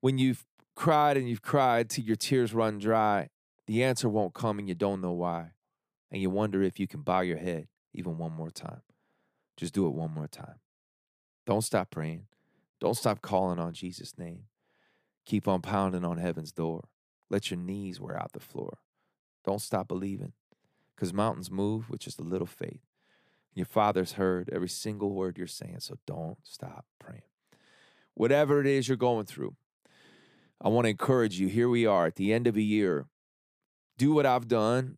When 0.00 0.18
you've 0.18 0.46
cried 0.74 1.16
and 1.16 1.28
you've 1.28 1.42
cried 1.42 1.90
till 1.90 2.04
your 2.04 2.16
tears 2.16 2.54
run 2.54 2.78
dry, 2.78 3.30
the 3.68 3.84
answer 3.84 4.08
won't 4.08 4.32
come 4.32 4.58
and 4.58 4.66
you 4.66 4.74
don't 4.74 5.02
know 5.02 5.12
why. 5.12 5.50
And 6.10 6.22
you 6.22 6.30
wonder 6.30 6.62
if 6.62 6.80
you 6.80 6.88
can 6.88 7.02
bow 7.02 7.20
your 7.20 7.36
head 7.36 7.68
even 7.92 8.16
one 8.16 8.32
more 8.32 8.50
time. 8.50 8.80
Just 9.58 9.74
do 9.74 9.86
it 9.86 9.94
one 9.94 10.10
more 10.10 10.26
time. 10.26 10.56
Don't 11.46 11.62
stop 11.62 11.90
praying. 11.90 12.26
Don't 12.80 12.96
stop 12.96 13.20
calling 13.20 13.58
on 13.58 13.74
Jesus' 13.74 14.16
name. 14.16 14.44
Keep 15.26 15.46
on 15.46 15.60
pounding 15.60 16.04
on 16.04 16.16
heaven's 16.16 16.50
door. 16.50 16.88
Let 17.28 17.50
your 17.50 17.60
knees 17.60 18.00
wear 18.00 18.18
out 18.18 18.32
the 18.32 18.40
floor. 18.40 18.78
Don't 19.44 19.60
stop 19.60 19.86
believing 19.86 20.32
because 20.96 21.12
mountains 21.12 21.50
move 21.50 21.90
with 21.90 22.00
just 22.00 22.18
a 22.18 22.24
little 22.24 22.46
faith. 22.46 22.80
Your 23.54 23.66
Father's 23.66 24.12
heard 24.12 24.48
every 24.50 24.68
single 24.68 25.12
word 25.12 25.36
you're 25.36 25.46
saying, 25.46 25.80
so 25.80 25.98
don't 26.06 26.38
stop 26.42 26.86
praying. 26.98 27.22
Whatever 28.14 28.60
it 28.60 28.66
is 28.66 28.88
you're 28.88 28.96
going 28.96 29.26
through, 29.26 29.56
I 30.60 30.68
want 30.68 30.86
to 30.86 30.90
encourage 30.90 31.38
you. 31.38 31.48
Here 31.48 31.68
we 31.68 31.84
are 31.84 32.06
at 32.06 32.16
the 32.16 32.32
end 32.32 32.46
of 32.46 32.56
a 32.56 32.62
year. 32.62 33.06
Do 33.98 34.12
what 34.12 34.26
I've 34.26 34.46
done. 34.46 34.96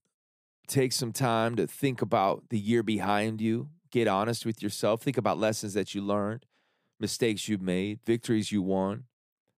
Take 0.69 0.93
some 0.93 1.11
time 1.11 1.57
to 1.57 1.67
think 1.67 2.03
about 2.03 2.45
the 2.51 2.59
year 2.59 2.83
behind 2.83 3.41
you. 3.41 3.71
Get 3.91 4.07
honest 4.07 4.45
with 4.45 4.63
yourself. 4.63 5.03
Think 5.03 5.17
about 5.17 5.39
lessons 5.39 5.73
that 5.75 5.95
you 5.95 6.03
learned, 6.03 6.45
mistakes 7.01 7.49
you've 7.49 7.63
made, 7.63 8.01
victories 8.05 8.53
you 8.53 8.61
won, 8.61 9.05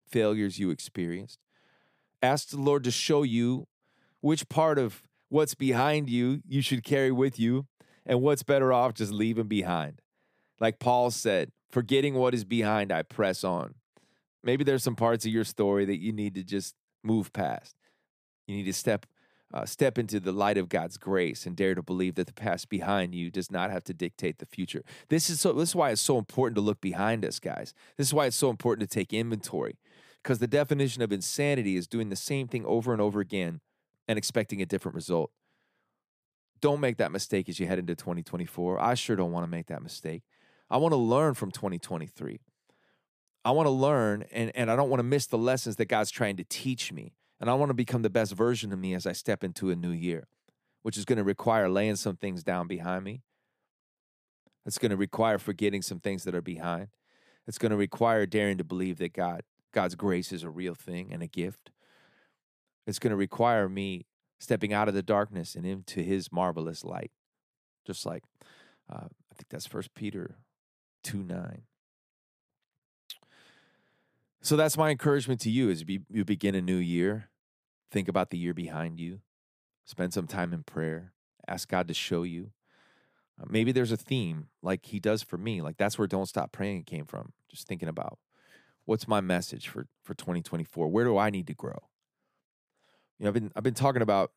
failures 0.07 0.59
you 0.59 0.71
experienced. 0.71 1.39
Ask 2.23 2.51
the 2.51 2.59
Lord 2.59 2.85
to 2.85 2.91
show 2.91 3.23
you 3.23 3.67
which 4.21 4.49
part 4.51 4.79
of 4.79 5.03
what's 5.31 5.55
behind 5.55 6.11
you 6.11 6.43
you 6.47 6.61
should 6.61 6.85
carry 6.85 7.11
with 7.11 7.41
you 7.41 7.67
and 8.05 8.21
what's 8.21 8.43
better 8.43 8.75
off 8.75 8.93
just 8.93 9.11
leaving 9.11 9.49
behind. 9.49 10.03
Like 10.61 10.79
Paul 10.79 11.11
said, 11.11 11.51
forgetting 11.71 12.15
what 12.15 12.35
is 12.35 12.45
behind, 12.45 12.93
I 12.93 13.03
press 13.03 13.43
on. 13.43 13.75
Maybe 14.45 14.65
there's 14.65 14.83
some 14.83 14.97
parts 14.97 15.25
of 15.25 15.33
your 15.33 15.45
story 15.45 15.87
that 15.87 15.99
you 15.99 16.13
need 16.13 16.35
to 16.35 16.43
just 16.43 16.75
move 17.03 17.33
past. 17.33 17.75
You 18.47 18.57
need 18.57 18.65
to 18.65 18.73
step 18.75 19.07
uh, 19.53 19.65
step 19.65 19.99
into 19.99 20.21
the 20.21 20.33
light 20.33 20.57
of 20.57 20.69
God's 20.69 20.97
grace 20.97 21.47
and 21.47 21.57
dare 21.57 21.75
to 21.75 21.83
believe 21.83 22.15
that 22.15 22.27
the 22.27 22.33
past 22.33 22.69
behind 22.69 23.15
you 23.15 23.31
does 23.31 23.51
not 23.51 23.71
have 23.71 23.85
to 23.85 23.95
dictate 23.95 24.39
the 24.39 24.47
future. 24.47 24.83
This 25.09 25.29
is 25.29 25.41
so. 25.41 25.53
This 25.53 25.71
is 25.71 25.77
why 25.77 25.91
it's 25.91 26.01
so 26.01 26.19
important 26.19 26.57
to 26.57 26.61
look 26.61 26.81
behind 26.81 27.25
us, 27.25 27.39
guys. 27.39 27.75
This 27.97 28.09
is 28.09 28.15
why 28.15 28.27
it's 28.27 28.37
so 28.37 28.51
important 28.51 28.89
to 28.89 28.95
take 28.95 29.13
inventory, 29.13 29.79
because 30.23 30.39
the 30.39 30.47
definition 30.47 31.03
of 31.03 31.13
insanity 31.13 31.77
is 31.77 31.87
doing 31.87 32.11
the 32.11 32.17
same 32.17 32.47
thing 32.47 32.65
over 32.65 32.93
and 32.93 33.03
over 33.03 33.21
again 33.21 33.61
and 34.07 34.19
expecting 34.19 34.63
a 34.63 34.67
different 34.67 34.95
result. 34.95 35.31
Don't 36.61 36.81
make 36.81 36.99
that 36.99 37.11
mistake 37.11 37.49
as 37.49 37.59
you 37.59 37.67
head 37.67 37.79
into 37.79 37.95
2024. 37.95 38.81
I 38.81 38.95
sure 38.95 39.17
don't 39.17 39.33
want 39.33 39.45
to 39.45 39.51
make 39.51 39.67
that 39.69 39.83
mistake. 39.83 40.23
I 40.69 40.77
want 40.77 40.93
to 40.93 40.97
learn 40.97 41.35
from 41.35 41.51
2023. 41.51 42.39
I 43.45 43.51
want 43.53 43.67
to 43.67 43.71
learn 43.71 44.25
and, 44.31 44.53
and 44.55 44.71
I 44.71 44.77
don't 44.77 44.91
want 44.91 45.01
to 45.01 45.05
miss 45.05 45.27
the 45.27 45.39
lessons 45.39 45.77
that 45.77 45.87
God's 45.87 46.11
trying 46.11 46.37
to 46.37 46.45
teach 46.45 46.93
me. 46.93 47.15
And 47.41 47.49
I 47.49 47.55
want 47.55 47.71
to 47.71 47.75
become 47.75 48.03
the 48.03 48.11
best 48.11 48.35
version 48.35 48.73
of 48.73 48.79
me 48.79 48.95
as 48.95 49.07
I 49.07 49.13
step 49.13 49.43
into 49.43 49.71
a 49.71 49.77
new 49.77 49.91
year, 49.91 50.29
which 50.83 50.99
is 50.99 51.05
going 51.05 51.17
to 51.17 51.25
require 51.25 51.69
laying 51.69 51.97
some 51.97 52.17
things 52.17 52.45
down 52.45 52.67
behind 52.67 53.05
me. 53.05 53.23
It's 54.67 54.79
going 54.79 54.91
to 54.91 54.97
require 54.97 55.39
forgetting 55.39 55.81
some 55.83 56.01
things 56.01 56.25
that 56.25 56.35
are 56.35 56.43
behind. 56.43 56.89
It's 57.47 57.59
going 57.59 57.71
to 57.71 57.77
require 57.77 58.27
daring 58.27 58.59
to 58.59 58.65
believe 58.65 58.99
that 58.99 59.15
God 59.15 59.43
God's 59.73 59.95
grace 59.95 60.33
is 60.33 60.43
a 60.43 60.51
real 60.51 60.75
thing 60.75 61.13
and 61.13 61.23
a 61.23 61.29
gift. 61.29 61.71
It's 62.87 62.99
going 62.99 63.13
to 63.13 63.17
require 63.17 63.69
me 63.69 64.07
stepping 64.41 64.73
out 64.73 64.89
of 64.89 64.95
the 64.95 65.03
darkness 65.03 65.55
and 65.55 65.65
into 65.65 66.03
his 66.03 66.33
marvelous 66.33 66.85
light. 66.85 67.13
Just 67.87 68.05
like 68.05 68.25
uh, 68.93 69.07
I 69.07 69.35
think 69.35 69.49
that's 69.49 69.67
first 69.67 69.95
Peter 69.95 70.37
2 71.05 71.23
9. 71.23 71.63
So 74.43 74.57
that's 74.57 74.77
my 74.77 74.91
encouragement 74.91 75.41
to 75.43 75.51
you 75.51 75.71
as 75.71 75.85
you 75.87 76.03
you 76.11 76.25
begin 76.25 76.55
a 76.55 76.63
new 76.63 76.77
year. 76.77 77.30
Think 77.91 78.09
about 78.09 78.31
the 78.31 78.39
year 78.39 78.55
behind 78.55 79.01
you. 79.01 79.21
Spend 79.85 80.13
some 80.13 80.27
time 80.27 80.53
in 80.53 80.63
prayer. 80.63 81.13
Ask 81.49 81.69
God 81.69 81.89
to 81.89 81.95
show 81.95 82.23
you. 82.23 82.53
Uh, 83.41 83.47
maybe 83.49 83.73
there's 83.73 83.93
a 83.93 83.97
theme 83.97 84.49
like 84.63 84.87
He 84.87 85.01
does 85.01 85.23
for 85.23 85.37
me. 85.37 85.61
Like 85.61 85.77
that's 85.77 85.99
where 85.99 86.07
Don't 86.07 86.27
Stop 86.27 86.53
Praying 86.53 86.85
came 86.85 87.07
from. 87.07 87.33
Just 87.49 87.67
thinking 87.67 87.89
about 87.89 88.19
what's 88.85 89.09
my 89.09 89.21
message 89.21 89.69
for 89.69 89.87
for 90.05 90.15
2024. 90.15 90.89
Where 90.89 91.05
do 91.05 91.17
I 91.17 91.31
need 91.31 91.47
to 91.49 91.55
grow? 91.55 91.79
You 93.19 93.25
know, 93.25 93.29
I've 93.29 93.35
been 93.35 93.53
I've 93.57 93.63
been 93.63 93.75
talking 93.75 94.03
about 94.03 94.33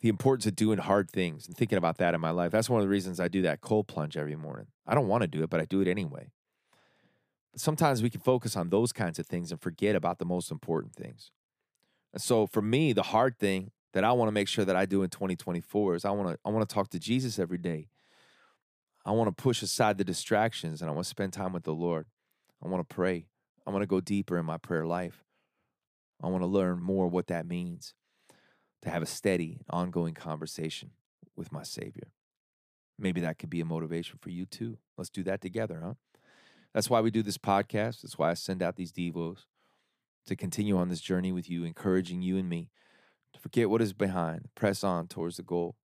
the 0.00 0.08
importance 0.08 0.46
of 0.46 0.56
doing 0.56 0.78
hard 0.78 1.10
things 1.10 1.46
and 1.46 1.56
thinking 1.56 1.78
about 1.78 1.98
that 1.98 2.14
in 2.14 2.20
my 2.20 2.30
life. 2.30 2.50
That's 2.50 2.70
one 2.70 2.80
of 2.80 2.86
the 2.86 2.90
reasons 2.90 3.20
I 3.20 3.28
do 3.28 3.42
that 3.42 3.60
cold 3.60 3.86
plunge 3.86 4.16
every 4.16 4.36
morning. 4.36 4.66
I 4.86 4.94
don't 4.94 5.08
want 5.08 5.22
to 5.22 5.28
do 5.28 5.42
it, 5.42 5.50
but 5.50 5.60
I 5.60 5.66
do 5.66 5.80
it 5.80 5.88
anyway. 5.88 6.30
But 7.52 7.60
sometimes 7.60 8.02
we 8.02 8.10
can 8.10 8.20
focus 8.20 8.56
on 8.56 8.70
those 8.70 8.92
kinds 8.92 9.18
of 9.18 9.26
things 9.26 9.52
and 9.52 9.60
forget 9.60 9.94
about 9.94 10.18
the 10.18 10.24
most 10.24 10.50
important 10.50 10.94
things. 10.94 11.30
And 12.12 12.22
so 12.22 12.46
for 12.46 12.62
me, 12.62 12.92
the 12.92 13.02
hard 13.02 13.38
thing 13.38 13.70
that 13.92 14.04
I 14.04 14.12
want 14.12 14.28
to 14.28 14.32
make 14.32 14.48
sure 14.48 14.64
that 14.64 14.76
I 14.76 14.86
do 14.86 15.02
in 15.02 15.10
2024 15.10 15.96
is 15.96 16.04
I 16.04 16.10
want 16.10 16.30
to 16.30 16.38
I 16.44 16.50
want 16.50 16.68
to 16.68 16.72
talk 16.74 16.88
to 16.90 16.98
Jesus 16.98 17.38
every 17.38 17.58
day. 17.58 17.88
I 19.04 19.12
want 19.12 19.28
to 19.34 19.42
push 19.42 19.62
aside 19.62 19.98
the 19.98 20.04
distractions 20.04 20.80
and 20.80 20.90
I 20.90 20.94
want 20.94 21.04
to 21.04 21.10
spend 21.10 21.32
time 21.32 21.52
with 21.52 21.64
the 21.64 21.74
Lord. 21.74 22.06
I 22.62 22.68
want 22.68 22.86
to 22.86 22.94
pray. 22.94 23.26
I 23.66 23.70
want 23.70 23.82
to 23.82 23.86
go 23.86 24.00
deeper 24.00 24.38
in 24.38 24.44
my 24.44 24.58
prayer 24.58 24.86
life. 24.86 25.24
I 26.22 26.28
want 26.28 26.42
to 26.42 26.48
learn 26.48 26.82
more 26.82 27.08
what 27.08 27.28
that 27.28 27.46
means 27.46 27.94
to 28.82 28.90
have 28.90 29.02
a 29.02 29.06
steady, 29.06 29.60
ongoing 29.70 30.14
conversation 30.14 30.90
with 31.36 31.52
my 31.52 31.62
Savior. 31.62 32.12
Maybe 32.98 33.22
that 33.22 33.38
could 33.38 33.48
be 33.48 33.60
a 33.60 33.64
motivation 33.64 34.18
for 34.20 34.30
you 34.30 34.44
too. 34.44 34.78
Let's 34.98 35.10
do 35.10 35.22
that 35.24 35.40
together, 35.40 35.80
huh? 35.82 35.94
That's 36.74 36.90
why 36.90 37.00
we 37.00 37.10
do 37.10 37.22
this 37.22 37.38
podcast. 37.38 38.02
That's 38.02 38.18
why 38.18 38.30
I 38.30 38.34
send 38.34 38.62
out 38.62 38.76
these 38.76 38.92
Devos 38.92 39.46
to 40.26 40.36
continue 40.36 40.76
on 40.76 40.88
this 40.88 41.00
journey 41.00 41.32
with 41.32 41.48
you, 41.48 41.64
encouraging 41.64 42.22
you 42.22 42.36
and 42.36 42.48
me 42.48 42.70
to 43.32 43.40
forget 43.40 43.70
what 43.70 43.82
is 43.82 43.92
behind, 43.92 44.48
press 44.54 44.84
on 44.84 45.06
towards 45.06 45.36
the 45.36 45.42
goal. 45.42 45.76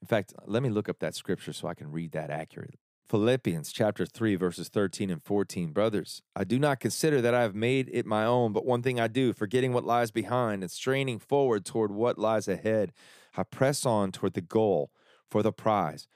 In 0.00 0.06
fact, 0.06 0.34
let 0.46 0.62
me 0.62 0.68
look 0.68 0.88
up 0.88 0.98
that 1.00 1.14
scripture 1.14 1.52
so 1.52 1.68
I 1.68 1.74
can 1.74 1.90
read 1.90 2.12
that 2.12 2.30
accurately. 2.30 2.78
Philippians 3.08 3.72
chapter 3.72 4.04
3, 4.04 4.34
verses 4.34 4.68
13 4.68 5.10
and 5.10 5.22
14. 5.22 5.70
Brothers, 5.70 6.22
I 6.34 6.42
do 6.42 6.58
not 6.58 6.80
consider 6.80 7.20
that 7.20 7.34
I 7.34 7.42
have 7.42 7.54
made 7.54 7.88
it 7.92 8.04
my 8.04 8.24
own, 8.24 8.52
but 8.52 8.66
one 8.66 8.82
thing 8.82 8.98
I 8.98 9.06
do, 9.06 9.32
forgetting 9.32 9.72
what 9.72 9.84
lies 9.84 10.10
behind 10.10 10.62
and 10.62 10.70
straining 10.70 11.20
forward 11.20 11.64
toward 11.64 11.92
what 11.92 12.18
lies 12.18 12.48
ahead, 12.48 12.92
I 13.36 13.44
press 13.44 13.86
on 13.86 14.10
toward 14.10 14.34
the 14.34 14.40
goal 14.40 14.90
for 15.30 15.42
the 15.42 15.52
prize 15.52 16.08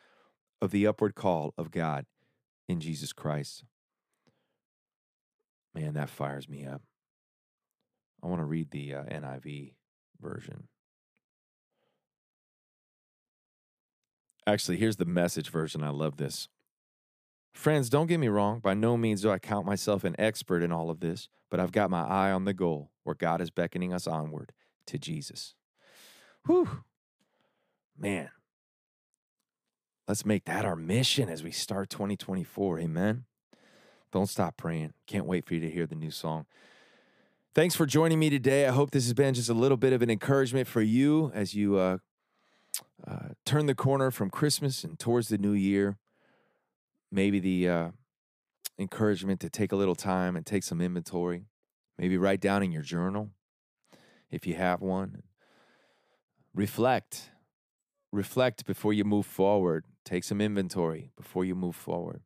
of 0.60 0.72
the 0.72 0.86
upward 0.86 1.14
call 1.14 1.54
of 1.56 1.70
God 1.70 2.06
in 2.68 2.80
Jesus 2.80 3.12
Christ. 3.12 3.64
Man, 5.74 5.94
that 5.94 6.10
fires 6.10 6.48
me 6.48 6.66
up. 6.66 6.82
I 8.22 8.26
want 8.26 8.40
to 8.40 8.46
read 8.46 8.70
the 8.70 8.94
uh, 8.94 9.02
NIV 9.04 9.74
version. 10.20 10.68
Actually, 14.46 14.78
here's 14.78 14.96
the 14.96 15.04
message 15.04 15.50
version. 15.50 15.82
I 15.82 15.90
love 15.90 16.16
this. 16.16 16.48
Friends, 17.54 17.88
don't 17.88 18.06
get 18.06 18.20
me 18.20 18.28
wrong. 18.28 18.60
By 18.60 18.74
no 18.74 18.96
means 18.96 19.22
do 19.22 19.30
I 19.30 19.38
count 19.38 19.66
myself 19.66 20.04
an 20.04 20.16
expert 20.18 20.62
in 20.62 20.72
all 20.72 20.90
of 20.90 21.00
this, 21.00 21.28
but 21.50 21.60
I've 21.60 21.72
got 21.72 21.90
my 21.90 22.02
eye 22.02 22.30
on 22.30 22.44
the 22.44 22.54
goal 22.54 22.90
where 23.04 23.14
God 23.14 23.40
is 23.40 23.50
beckoning 23.50 23.92
us 23.92 24.06
onward 24.06 24.52
to 24.86 24.98
Jesus. 24.98 25.54
Whew. 26.46 26.84
Man, 27.98 28.30
let's 30.08 30.24
make 30.24 30.44
that 30.46 30.64
our 30.64 30.76
mission 30.76 31.28
as 31.28 31.42
we 31.42 31.50
start 31.50 31.90
2024. 31.90 32.80
Amen. 32.80 33.24
Don't 34.12 34.26
stop 34.26 34.56
praying. 34.56 34.92
Can't 35.06 35.26
wait 35.26 35.46
for 35.46 35.54
you 35.54 35.60
to 35.60 35.70
hear 35.70 35.86
the 35.86 35.94
new 35.94 36.10
song. 36.10 36.46
Thanks 37.54 37.74
for 37.74 37.86
joining 37.86 38.18
me 38.18 38.30
today. 38.30 38.66
I 38.66 38.70
hope 38.70 38.90
this 38.90 39.04
has 39.04 39.14
been 39.14 39.34
just 39.34 39.48
a 39.48 39.54
little 39.54 39.76
bit 39.76 39.92
of 39.92 40.02
an 40.02 40.10
encouragement 40.10 40.68
for 40.68 40.80
you 40.80 41.32
as 41.34 41.54
you 41.54 41.76
uh, 41.76 41.98
uh, 43.06 43.30
turn 43.44 43.66
the 43.66 43.74
corner 43.74 44.10
from 44.10 44.30
Christmas 44.30 44.84
and 44.84 44.98
towards 44.98 45.28
the 45.28 45.38
new 45.38 45.52
year. 45.52 45.98
Maybe 47.10 47.40
the 47.40 47.68
uh, 47.68 47.88
encouragement 48.78 49.40
to 49.40 49.50
take 49.50 49.72
a 49.72 49.76
little 49.76 49.96
time 49.96 50.36
and 50.36 50.46
take 50.46 50.62
some 50.62 50.80
inventory. 50.80 51.46
Maybe 51.98 52.16
write 52.16 52.40
down 52.40 52.62
in 52.62 52.72
your 52.72 52.82
journal 52.82 53.30
if 54.30 54.46
you 54.46 54.54
have 54.54 54.80
one. 54.80 55.22
Reflect. 56.54 57.30
Reflect 58.12 58.64
before 58.64 58.92
you 58.92 59.04
move 59.04 59.26
forward. 59.26 59.84
Take 60.04 60.24
some 60.24 60.40
inventory 60.40 61.10
before 61.16 61.44
you 61.44 61.54
move 61.54 61.76
forward. 61.76 62.22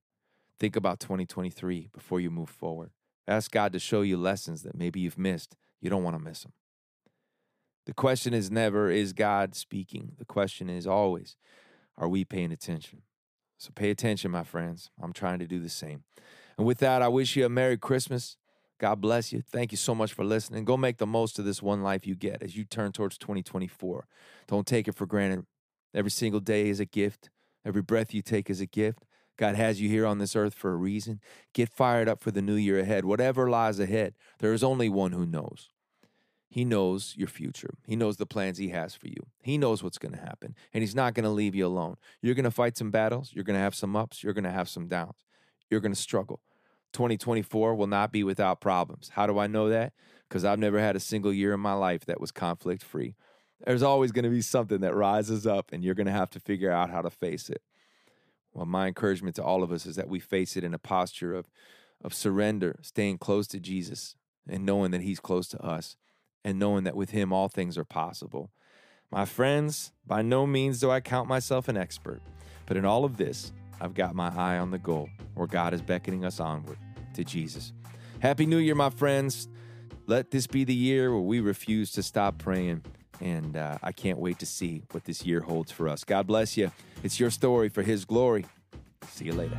Think 0.64 0.76
about 0.76 0.98
2023 0.98 1.90
before 1.92 2.20
you 2.20 2.30
move 2.30 2.48
forward. 2.48 2.88
Ask 3.28 3.50
God 3.50 3.74
to 3.74 3.78
show 3.78 4.00
you 4.00 4.16
lessons 4.16 4.62
that 4.62 4.74
maybe 4.74 4.98
you've 4.98 5.18
missed. 5.18 5.56
You 5.82 5.90
don't 5.90 6.02
want 6.02 6.16
to 6.16 6.24
miss 6.24 6.42
them. 6.42 6.54
The 7.84 7.92
question 7.92 8.32
is 8.32 8.50
never, 8.50 8.88
is 8.88 9.12
God 9.12 9.54
speaking? 9.54 10.12
The 10.16 10.24
question 10.24 10.70
is 10.70 10.86
always, 10.86 11.36
are 11.98 12.08
we 12.08 12.24
paying 12.24 12.50
attention? 12.50 13.02
So 13.58 13.72
pay 13.74 13.90
attention, 13.90 14.30
my 14.30 14.42
friends. 14.42 14.90
I'm 14.98 15.12
trying 15.12 15.38
to 15.40 15.46
do 15.46 15.60
the 15.60 15.68
same. 15.68 16.04
And 16.56 16.66
with 16.66 16.78
that, 16.78 17.02
I 17.02 17.08
wish 17.08 17.36
you 17.36 17.44
a 17.44 17.50
Merry 17.50 17.76
Christmas. 17.76 18.38
God 18.80 19.02
bless 19.02 19.34
you. 19.34 19.42
Thank 19.42 19.70
you 19.70 19.76
so 19.76 19.94
much 19.94 20.14
for 20.14 20.24
listening. 20.24 20.64
Go 20.64 20.78
make 20.78 20.96
the 20.96 21.06
most 21.06 21.38
of 21.38 21.44
this 21.44 21.60
one 21.60 21.82
life 21.82 22.06
you 22.06 22.14
get 22.14 22.42
as 22.42 22.56
you 22.56 22.64
turn 22.64 22.90
towards 22.90 23.18
2024. 23.18 24.06
Don't 24.46 24.66
take 24.66 24.88
it 24.88 24.94
for 24.94 25.04
granted. 25.04 25.44
Every 25.92 26.10
single 26.10 26.40
day 26.40 26.70
is 26.70 26.80
a 26.80 26.86
gift, 26.86 27.28
every 27.66 27.82
breath 27.82 28.14
you 28.14 28.22
take 28.22 28.48
is 28.48 28.62
a 28.62 28.66
gift. 28.66 29.04
God 29.36 29.56
has 29.56 29.80
you 29.80 29.88
here 29.88 30.06
on 30.06 30.18
this 30.18 30.36
earth 30.36 30.54
for 30.54 30.72
a 30.72 30.76
reason. 30.76 31.20
Get 31.52 31.68
fired 31.68 32.08
up 32.08 32.20
for 32.20 32.30
the 32.30 32.42
new 32.42 32.54
year 32.54 32.78
ahead. 32.78 33.04
Whatever 33.04 33.50
lies 33.50 33.80
ahead, 33.80 34.14
there 34.38 34.52
is 34.52 34.62
only 34.62 34.88
one 34.88 35.12
who 35.12 35.26
knows. 35.26 35.70
He 36.48 36.64
knows 36.64 37.14
your 37.16 37.26
future. 37.26 37.74
He 37.84 37.96
knows 37.96 38.16
the 38.16 38.26
plans 38.26 38.58
he 38.58 38.68
has 38.68 38.94
for 38.94 39.08
you. 39.08 39.26
He 39.42 39.58
knows 39.58 39.82
what's 39.82 39.98
going 39.98 40.14
to 40.14 40.20
happen, 40.20 40.54
and 40.72 40.82
he's 40.82 40.94
not 40.94 41.14
going 41.14 41.24
to 41.24 41.30
leave 41.30 41.54
you 41.54 41.66
alone. 41.66 41.96
You're 42.22 42.36
going 42.36 42.44
to 42.44 42.50
fight 42.52 42.76
some 42.76 42.92
battles. 42.92 43.32
You're 43.32 43.42
going 43.42 43.56
to 43.56 43.62
have 43.62 43.74
some 43.74 43.96
ups. 43.96 44.22
You're 44.22 44.34
going 44.34 44.44
to 44.44 44.52
have 44.52 44.68
some 44.68 44.86
downs. 44.86 45.24
You're 45.68 45.80
going 45.80 45.94
to 45.94 46.00
struggle. 46.00 46.40
2024 46.92 47.74
will 47.74 47.88
not 47.88 48.12
be 48.12 48.22
without 48.22 48.60
problems. 48.60 49.10
How 49.14 49.26
do 49.26 49.36
I 49.36 49.48
know 49.48 49.68
that? 49.68 49.94
Because 50.28 50.44
I've 50.44 50.60
never 50.60 50.78
had 50.78 50.94
a 50.94 51.00
single 51.00 51.32
year 51.32 51.52
in 51.52 51.58
my 51.58 51.72
life 51.72 52.06
that 52.06 52.20
was 52.20 52.30
conflict 52.30 52.84
free. 52.84 53.16
There's 53.66 53.82
always 53.82 54.12
going 54.12 54.22
to 54.24 54.30
be 54.30 54.40
something 54.40 54.80
that 54.80 54.94
rises 54.94 55.48
up, 55.48 55.72
and 55.72 55.82
you're 55.82 55.96
going 55.96 56.06
to 56.06 56.12
have 56.12 56.30
to 56.30 56.40
figure 56.40 56.70
out 56.70 56.90
how 56.90 57.02
to 57.02 57.10
face 57.10 57.50
it. 57.50 57.62
Well, 58.54 58.66
my 58.66 58.86
encouragement 58.86 59.34
to 59.36 59.44
all 59.44 59.62
of 59.62 59.72
us 59.72 59.84
is 59.84 59.96
that 59.96 60.08
we 60.08 60.20
face 60.20 60.56
it 60.56 60.64
in 60.64 60.72
a 60.72 60.78
posture 60.78 61.34
of, 61.34 61.50
of 62.02 62.14
surrender, 62.14 62.78
staying 62.82 63.18
close 63.18 63.48
to 63.48 63.60
Jesus, 63.60 64.14
and 64.48 64.64
knowing 64.64 64.92
that 64.92 65.02
He's 65.02 65.20
close 65.20 65.48
to 65.48 65.60
us, 65.60 65.96
and 66.44 66.58
knowing 66.58 66.84
that 66.84 66.96
with 66.96 67.10
Him 67.10 67.32
all 67.32 67.48
things 67.48 67.76
are 67.76 67.84
possible. 67.84 68.50
My 69.10 69.24
friends, 69.24 69.92
by 70.06 70.22
no 70.22 70.46
means 70.46 70.80
do 70.80 70.90
I 70.90 71.00
count 71.00 71.28
myself 71.28 71.68
an 71.68 71.76
expert, 71.76 72.22
but 72.66 72.76
in 72.76 72.84
all 72.84 73.04
of 73.04 73.16
this, 73.16 73.52
I've 73.80 73.94
got 73.94 74.14
my 74.14 74.28
eye 74.28 74.58
on 74.58 74.70
the 74.70 74.78
goal 74.78 75.08
where 75.34 75.48
God 75.48 75.74
is 75.74 75.82
beckoning 75.82 76.24
us 76.24 76.38
onward 76.38 76.78
to 77.14 77.24
Jesus. 77.24 77.72
Happy 78.20 78.46
New 78.46 78.58
Year, 78.58 78.74
my 78.74 78.90
friends. 78.90 79.48
Let 80.06 80.30
this 80.30 80.46
be 80.46 80.64
the 80.64 80.74
year 80.74 81.10
where 81.10 81.20
we 81.20 81.40
refuse 81.40 81.90
to 81.92 82.02
stop 82.02 82.38
praying. 82.38 82.84
And 83.20 83.56
uh, 83.56 83.78
I 83.82 83.92
can't 83.92 84.18
wait 84.18 84.38
to 84.40 84.46
see 84.46 84.82
what 84.90 85.04
this 85.04 85.24
year 85.24 85.40
holds 85.40 85.70
for 85.70 85.88
us. 85.88 86.04
God 86.04 86.26
bless 86.26 86.56
you. 86.56 86.70
It's 87.02 87.18
your 87.20 87.30
story 87.30 87.68
for 87.68 87.82
His 87.82 88.04
glory. 88.04 88.46
See 89.08 89.26
you 89.26 89.32
later. 89.32 89.58